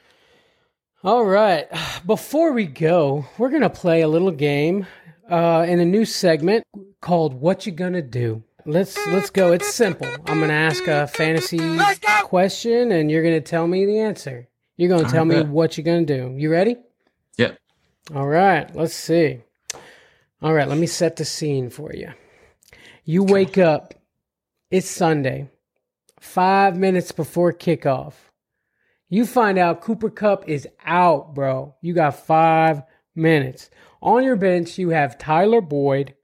All 1.05 1.23
right. 1.23 1.67
Before 2.05 2.51
we 2.51 2.65
go, 2.65 3.25
we're 3.37 3.49
gonna 3.49 3.69
play 3.69 4.01
a 4.01 4.09
little 4.09 4.31
game 4.31 4.85
uh, 5.29 5.65
in 5.69 5.79
a 5.79 5.85
new 5.85 6.03
segment 6.03 6.65
called 6.99 7.33
"What 7.33 7.65
You 7.65 7.71
Gonna 7.71 8.01
Do." 8.01 8.43
Let's 8.65 8.97
let's 9.07 9.29
go. 9.29 9.53
It's 9.53 9.73
simple. 9.73 10.07
I'm 10.27 10.41
gonna 10.41 10.51
ask 10.51 10.85
a 10.87 11.07
fantasy 11.07 11.79
question, 12.23 12.91
and 12.91 13.09
you're 13.09 13.23
gonna 13.23 13.39
tell 13.39 13.67
me 13.67 13.85
the 13.85 13.99
answer. 13.99 14.49
You're 14.75 14.89
gonna 14.89 15.09
tell 15.09 15.23
me 15.23 15.43
what 15.43 15.77
you're 15.77 15.85
gonna 15.85 16.05
do. 16.05 16.35
You 16.37 16.51
ready? 16.51 16.75
Yep. 17.37 17.57
All 18.13 18.27
right. 18.27 18.73
Let's 18.75 18.93
see. 18.93 19.39
All 20.41 20.53
right. 20.53 20.67
Let 20.67 20.77
me 20.77 20.87
set 20.87 21.15
the 21.15 21.25
scene 21.25 21.69
for 21.69 21.93
you. 21.93 22.11
You 23.05 23.23
wake 23.23 23.57
up. 23.57 23.93
It's 24.73 24.89
Sunday. 24.89 25.51
Five 26.19 26.77
minutes 26.77 27.11
before 27.11 27.53
kickoff. 27.53 28.15
You 29.07 29.27
find 29.27 29.59
out 29.59 29.81
Cooper 29.81 30.09
Kupp 30.09 30.49
is 30.49 30.67
out, 30.83 31.35
bro. 31.35 31.75
You 31.83 31.93
got 31.93 32.25
five 32.25 32.81
minutes. 33.13 33.69
On 34.01 34.23
your 34.23 34.35
bench, 34.35 34.79
you 34.79 34.89
have 34.89 35.19
Tyler 35.19 35.61
Boyd 35.61 36.15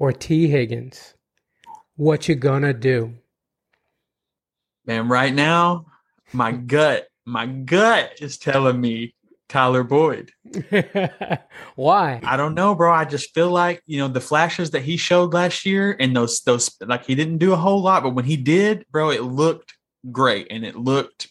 or 0.00 0.12
Tee 0.12 0.48
Higgins. 0.48 1.14
What 1.94 2.28
you 2.28 2.34
gonna 2.34 2.74
do? 2.74 3.14
Man, 4.84 5.06
right 5.06 5.32
now, 5.32 5.86
my 6.32 6.50
gut, 6.50 7.06
my 7.24 7.46
gut 7.46 8.14
is 8.20 8.36
telling 8.36 8.80
me 8.80 9.14
Tyler 9.52 9.82
Boyd. 9.82 10.32
Why? 11.76 12.20
I 12.24 12.38
don't 12.38 12.54
know, 12.54 12.74
bro. 12.74 12.90
I 12.90 13.04
just 13.04 13.34
feel 13.34 13.50
like 13.50 13.82
you 13.84 13.98
know 13.98 14.08
the 14.08 14.20
flashes 14.20 14.70
that 14.70 14.80
he 14.80 14.96
showed 14.96 15.34
last 15.34 15.66
year, 15.66 15.94
and 16.00 16.16
those 16.16 16.40
those 16.40 16.74
like 16.80 17.04
he 17.04 17.14
didn't 17.14 17.36
do 17.36 17.52
a 17.52 17.56
whole 17.56 17.82
lot, 17.82 18.02
but 18.02 18.14
when 18.14 18.24
he 18.24 18.38
did, 18.38 18.86
bro, 18.90 19.10
it 19.10 19.22
looked 19.22 19.74
great, 20.10 20.46
and 20.50 20.64
it 20.64 20.76
looked 20.76 21.30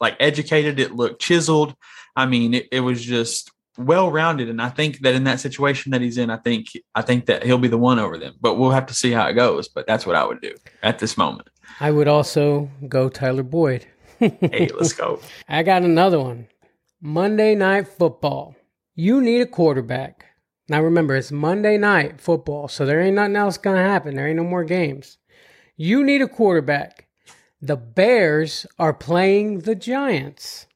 like 0.00 0.16
educated. 0.20 0.78
It 0.78 0.94
looked 0.94 1.20
chiseled. 1.20 1.74
I 2.14 2.26
mean, 2.26 2.54
it, 2.54 2.68
it 2.70 2.80
was 2.80 3.04
just 3.04 3.50
well 3.76 4.12
rounded, 4.12 4.48
and 4.48 4.62
I 4.62 4.68
think 4.68 5.00
that 5.00 5.16
in 5.16 5.24
that 5.24 5.40
situation 5.40 5.90
that 5.90 6.00
he's 6.00 6.18
in, 6.18 6.30
I 6.30 6.36
think 6.36 6.68
I 6.94 7.02
think 7.02 7.26
that 7.26 7.42
he'll 7.42 7.58
be 7.58 7.66
the 7.66 7.76
one 7.76 7.98
over 7.98 8.16
them. 8.16 8.34
But 8.40 8.54
we'll 8.54 8.70
have 8.70 8.86
to 8.86 8.94
see 8.94 9.10
how 9.10 9.26
it 9.26 9.32
goes. 9.32 9.66
But 9.66 9.88
that's 9.88 10.06
what 10.06 10.14
I 10.14 10.24
would 10.24 10.40
do 10.40 10.54
at 10.84 11.00
this 11.00 11.18
moment. 11.18 11.48
I 11.80 11.90
would 11.90 12.06
also 12.06 12.70
go 12.88 13.08
Tyler 13.08 13.42
Boyd. 13.42 13.88
Hey, 14.20 14.70
let's 14.78 14.92
go. 14.92 15.18
I 15.48 15.64
got 15.64 15.82
another 15.82 16.20
one. 16.20 16.46
Monday 17.08 17.54
night 17.54 17.86
football. 17.86 18.56
You 18.94 19.20
need 19.20 19.42
a 19.42 19.46
quarterback. 19.46 20.24
Now 20.70 20.80
remember, 20.82 21.14
it's 21.14 21.30
Monday 21.30 21.76
night 21.76 22.18
football, 22.18 22.66
so 22.68 22.86
there 22.86 22.98
ain't 22.98 23.16
nothing 23.16 23.36
else 23.36 23.58
gonna 23.58 23.82
happen. 23.82 24.16
There 24.16 24.26
ain't 24.26 24.38
no 24.38 24.44
more 24.44 24.64
games. 24.64 25.18
You 25.76 26.02
need 26.02 26.22
a 26.22 26.28
quarterback. 26.28 27.06
The 27.60 27.76
Bears 27.76 28.64
are 28.78 28.94
playing 28.94 29.60
the 29.60 29.74
Giants. 29.74 30.66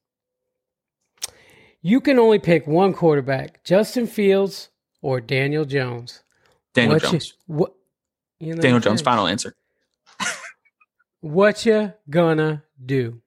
You 1.81 2.01
can 2.03 2.19
only 2.19 2.39
pick 2.39 2.67
one 2.67 2.93
quarterback: 2.93 3.65
Justin 3.65 4.07
Fields 4.07 4.69
or 5.01 5.23
Daniel 5.23 5.65
Jones. 5.65 6.23
Daniel 6.75 6.95
What 6.97 7.03
you- 7.05 7.11
Jones. 7.11 7.35
what? 7.47 7.73
you 8.39 8.55
know, 8.55 8.61
Daniel 8.61 8.81
Jones. 8.81 9.01
Final 9.01 9.27
answer. 9.27 9.55
What 11.21 11.65
you 11.67 11.95
gonna 12.09 12.63
do? 12.85 13.21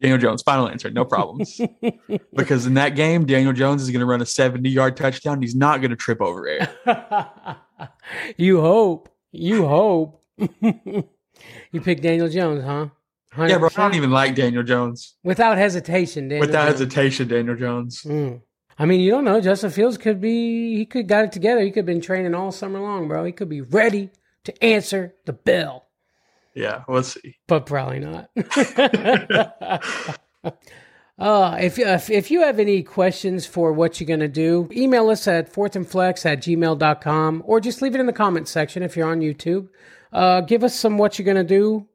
Daniel 0.00 0.18
Jones. 0.18 0.42
Final 0.42 0.68
answer. 0.68 0.90
No 0.90 1.04
problems. 1.04 1.60
because 2.34 2.66
in 2.66 2.74
that 2.74 2.96
game, 2.96 3.26
Daniel 3.26 3.52
Jones 3.52 3.82
is 3.82 3.90
going 3.90 4.00
to 4.00 4.06
run 4.06 4.20
a 4.20 4.26
70 4.26 4.68
yard 4.68 4.96
touchdown. 4.96 5.40
He's 5.40 5.54
not 5.54 5.80
going 5.80 5.90
to 5.90 5.96
trip 5.96 6.20
over 6.20 6.46
air. 6.46 6.68
you 8.36 8.60
hope. 8.60 9.08
You 9.32 9.66
hope. 9.66 10.22
you 10.60 11.80
pick 11.82 12.02
Daniel 12.02 12.28
Jones, 12.28 12.64
huh? 12.64 12.88
Yeah, 13.38 13.58
bro. 13.58 13.68
I 13.76 13.82
don't 13.82 13.94
even 13.94 14.10
like 14.10 14.34
Daniel 14.34 14.62
Jones. 14.62 15.14
Without 15.22 15.58
hesitation, 15.58 16.28
Daniel 16.28 16.46
Without 16.46 16.66
Jones. 16.66 16.78
hesitation, 16.78 17.28
Daniel 17.28 17.56
Jones. 17.56 18.02
Mm. 18.02 18.40
I 18.78 18.84
mean, 18.84 19.00
you 19.00 19.10
don't 19.10 19.24
know. 19.24 19.40
Justin 19.40 19.70
Fields 19.70 19.98
could 19.98 20.20
be, 20.20 20.76
he 20.76 20.86
could 20.86 21.08
got 21.08 21.24
it 21.24 21.32
together. 21.32 21.62
He 21.62 21.70
could 21.70 21.80
have 21.80 21.86
been 21.86 22.00
training 22.00 22.34
all 22.34 22.52
summer 22.52 22.80
long, 22.80 23.08
bro. 23.08 23.24
He 23.24 23.32
could 23.32 23.48
be 23.48 23.62
ready 23.62 24.10
to 24.44 24.64
answer 24.64 25.14
the 25.24 25.32
bell, 25.32 25.85
Yeah, 26.56 26.82
we'll 26.88 27.02
see. 27.02 27.36
but 27.46 27.66
probably 27.66 28.00
not. 28.00 28.30
Uh, 31.18 31.56
if, 31.58 31.78
if, 31.78 32.10
if 32.10 32.30
you 32.30 32.42
have 32.42 32.58
any 32.58 32.82
questions 32.82 33.46
for 33.46 33.72
what 33.72 33.98
you're 33.98 34.06
going 34.06 34.20
to 34.20 34.28
do, 34.28 34.68
email 34.72 35.08
us 35.08 35.26
at 35.26 35.50
fourthandflex 35.50 36.26
at 36.26 36.40
gmail.com 36.40 37.42
or 37.46 37.58
just 37.58 37.80
leave 37.80 37.94
it 37.94 38.00
in 38.00 38.06
the 38.06 38.12
comments 38.12 38.50
section 38.50 38.82
if 38.82 38.96
you're 38.96 39.08
on 39.08 39.20
YouTube. 39.20 39.68
Uh, 40.12 40.42
give 40.42 40.62
us 40.62 40.74
some 40.74 40.98
what 40.98 41.18
you're 41.18 41.24
going 41.24 41.36
to 41.36 41.42
do 41.42 41.88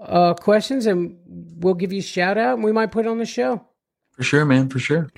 uh, 0.00 0.34
questions 0.34 0.86
and 0.86 1.16
we'll 1.26 1.74
give 1.74 1.92
you 1.92 2.00
a 2.00 2.02
shout 2.02 2.36
out 2.36 2.54
and 2.54 2.64
we 2.64 2.72
might 2.72 2.90
put 2.90 3.06
it 3.06 3.08
on 3.08 3.18
the 3.18 3.24
show. 3.24 3.64
For 4.16 4.24
sure, 4.24 4.44
man. 4.44 4.68
For 4.68 4.80
sure. 4.80 5.10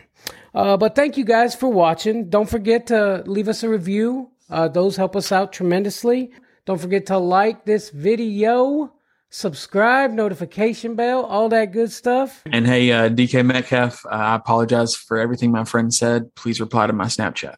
Uh, 0.55 0.77
but 0.77 0.95
thank 0.95 1.17
you 1.17 1.25
guys 1.25 1.55
for 1.55 1.69
watching. 1.69 2.29
Don't 2.29 2.51
forget 2.51 2.87
to 2.89 3.23
leave 3.27 3.49
us 3.49 3.63
a 3.63 3.69
review. 3.69 4.31
Uh, 4.51 4.69
those 4.69 4.97
help 4.97 5.17
us 5.17 5.33
out 5.33 5.55
tremendously. 5.55 6.33
Don't 6.69 6.79
forget 6.79 7.07
to 7.07 7.17
like 7.17 7.65
this 7.65 7.89
video, 7.89 8.93
subscribe, 9.31 10.11
notification 10.11 10.97
bell, 10.97 11.25
all 11.25 11.49
that 11.49 11.73
good 11.73 11.91
stuff. 11.91 12.43
And 12.45 12.67
hey, 12.67 12.93
uh, 12.93 13.09
DK 13.09 13.43
Metcalf, 13.47 14.05
uh, 14.05 14.11
I 14.11 14.35
apologize 14.35 14.95
for 14.95 15.17
everything 15.17 15.51
my 15.51 15.65
friend 15.65 15.95
said. 15.95 16.35
Please 16.35 16.61
reply 16.61 16.87
to 16.87 16.93
my 16.93 17.07
Snapchat. 17.07 17.55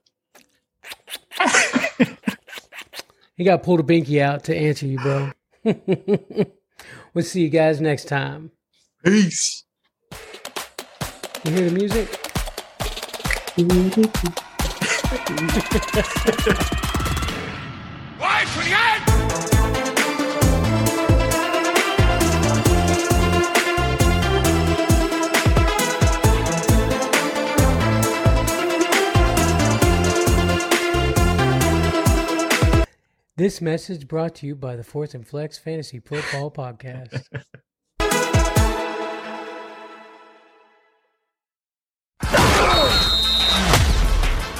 He 3.36 3.44
got 3.44 3.62
pulled 3.62 3.80
a 3.80 3.82
binky 3.82 4.20
out 4.20 4.44
to 4.44 4.54
answer 4.54 4.86
you, 4.86 4.98
bro. 4.98 5.32
we'll 7.14 7.24
see 7.24 7.40
you 7.40 7.48
guys 7.48 7.80
next 7.80 8.04
time. 8.04 8.50
Peace. 9.02 9.64
You 11.46 11.50
hear 11.50 11.70
the 11.70 11.74
music? 16.60 16.76
This 33.40 33.62
message 33.62 34.06
brought 34.06 34.34
to 34.34 34.46
you 34.46 34.54
by 34.54 34.76
the 34.76 34.84
Fourth 34.84 35.14
and 35.14 35.26
Flex 35.26 35.56
Fantasy 35.56 35.98
Football 35.98 36.50
Podcast. 36.54 37.24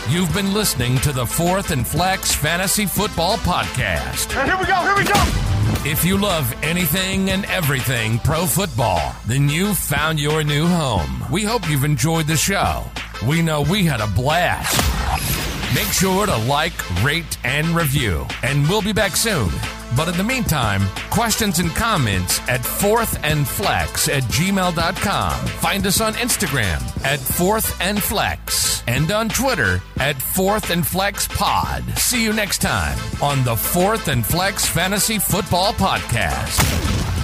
You've 0.09 0.33
been 0.33 0.55
listening 0.55 0.97
to 1.01 1.13
the 1.13 1.27
Fourth 1.27 1.73
and 1.73 1.87
Flex 1.87 2.35
Fantasy 2.35 2.87
Football 2.87 3.37
Podcast. 3.37 4.33
Here 4.47 4.57
we 4.57 4.65
go, 4.65 4.77
here 4.77 4.97
we 4.97 5.05
go! 5.05 5.87
If 5.87 6.03
you 6.03 6.17
love 6.17 6.51
anything 6.63 7.29
and 7.29 7.45
everything 7.45 8.19
pro 8.21 8.47
football, 8.47 9.15
then 9.27 9.51
you've 9.51 9.77
found 9.77 10.19
your 10.19 10.43
new 10.43 10.67
home. 10.67 11.23
We 11.31 11.43
hope 11.43 11.69
you've 11.69 11.85
enjoyed 11.85 12.27
the 12.27 12.39
show. 12.39 12.85
We 13.29 13.43
know 13.43 13.61
we 13.61 13.85
had 13.85 14.01
a 14.01 14.07
blast. 14.07 15.50
Make 15.75 15.87
sure 15.89 16.27
to 16.27 16.37
like, 16.37 17.05
rate, 17.05 17.39
and 17.45 17.69
review, 17.69 18.27
and 18.43 18.69
we'll 18.69 18.83
be 18.83 18.93
back 18.93 19.15
soon. 19.17 19.51
But 19.97 20.09
in 20.09 20.17
the 20.17 20.25
meantime, 20.25 20.83
questions 21.11 21.59
and 21.59 21.71
comments 21.71 22.41
at 22.49 22.61
fourthandflex 22.61 24.09
at 24.09 24.23
gmail.com. 24.25 25.47
Find 25.47 25.87
us 25.87 26.01
on 26.01 26.15
Instagram 26.15 27.05
at 27.05 27.21
fourth 27.21 27.81
and 27.81 29.13
on 29.13 29.29
Twitter 29.29 29.81
at 29.99 30.21
fourth 30.21 30.71
and 30.71 30.87
flex 30.87 31.29
pod. 31.29 31.85
See 31.97 32.25
you 32.25 32.33
next 32.33 32.59
time 32.59 32.99
on 33.23 33.45
the 33.45 33.55
Fourth 33.55 34.09
and 34.09 34.27
Flex 34.27 34.67
Fantasy 34.67 35.19
Football 35.19 35.73
Podcast. 35.75 37.20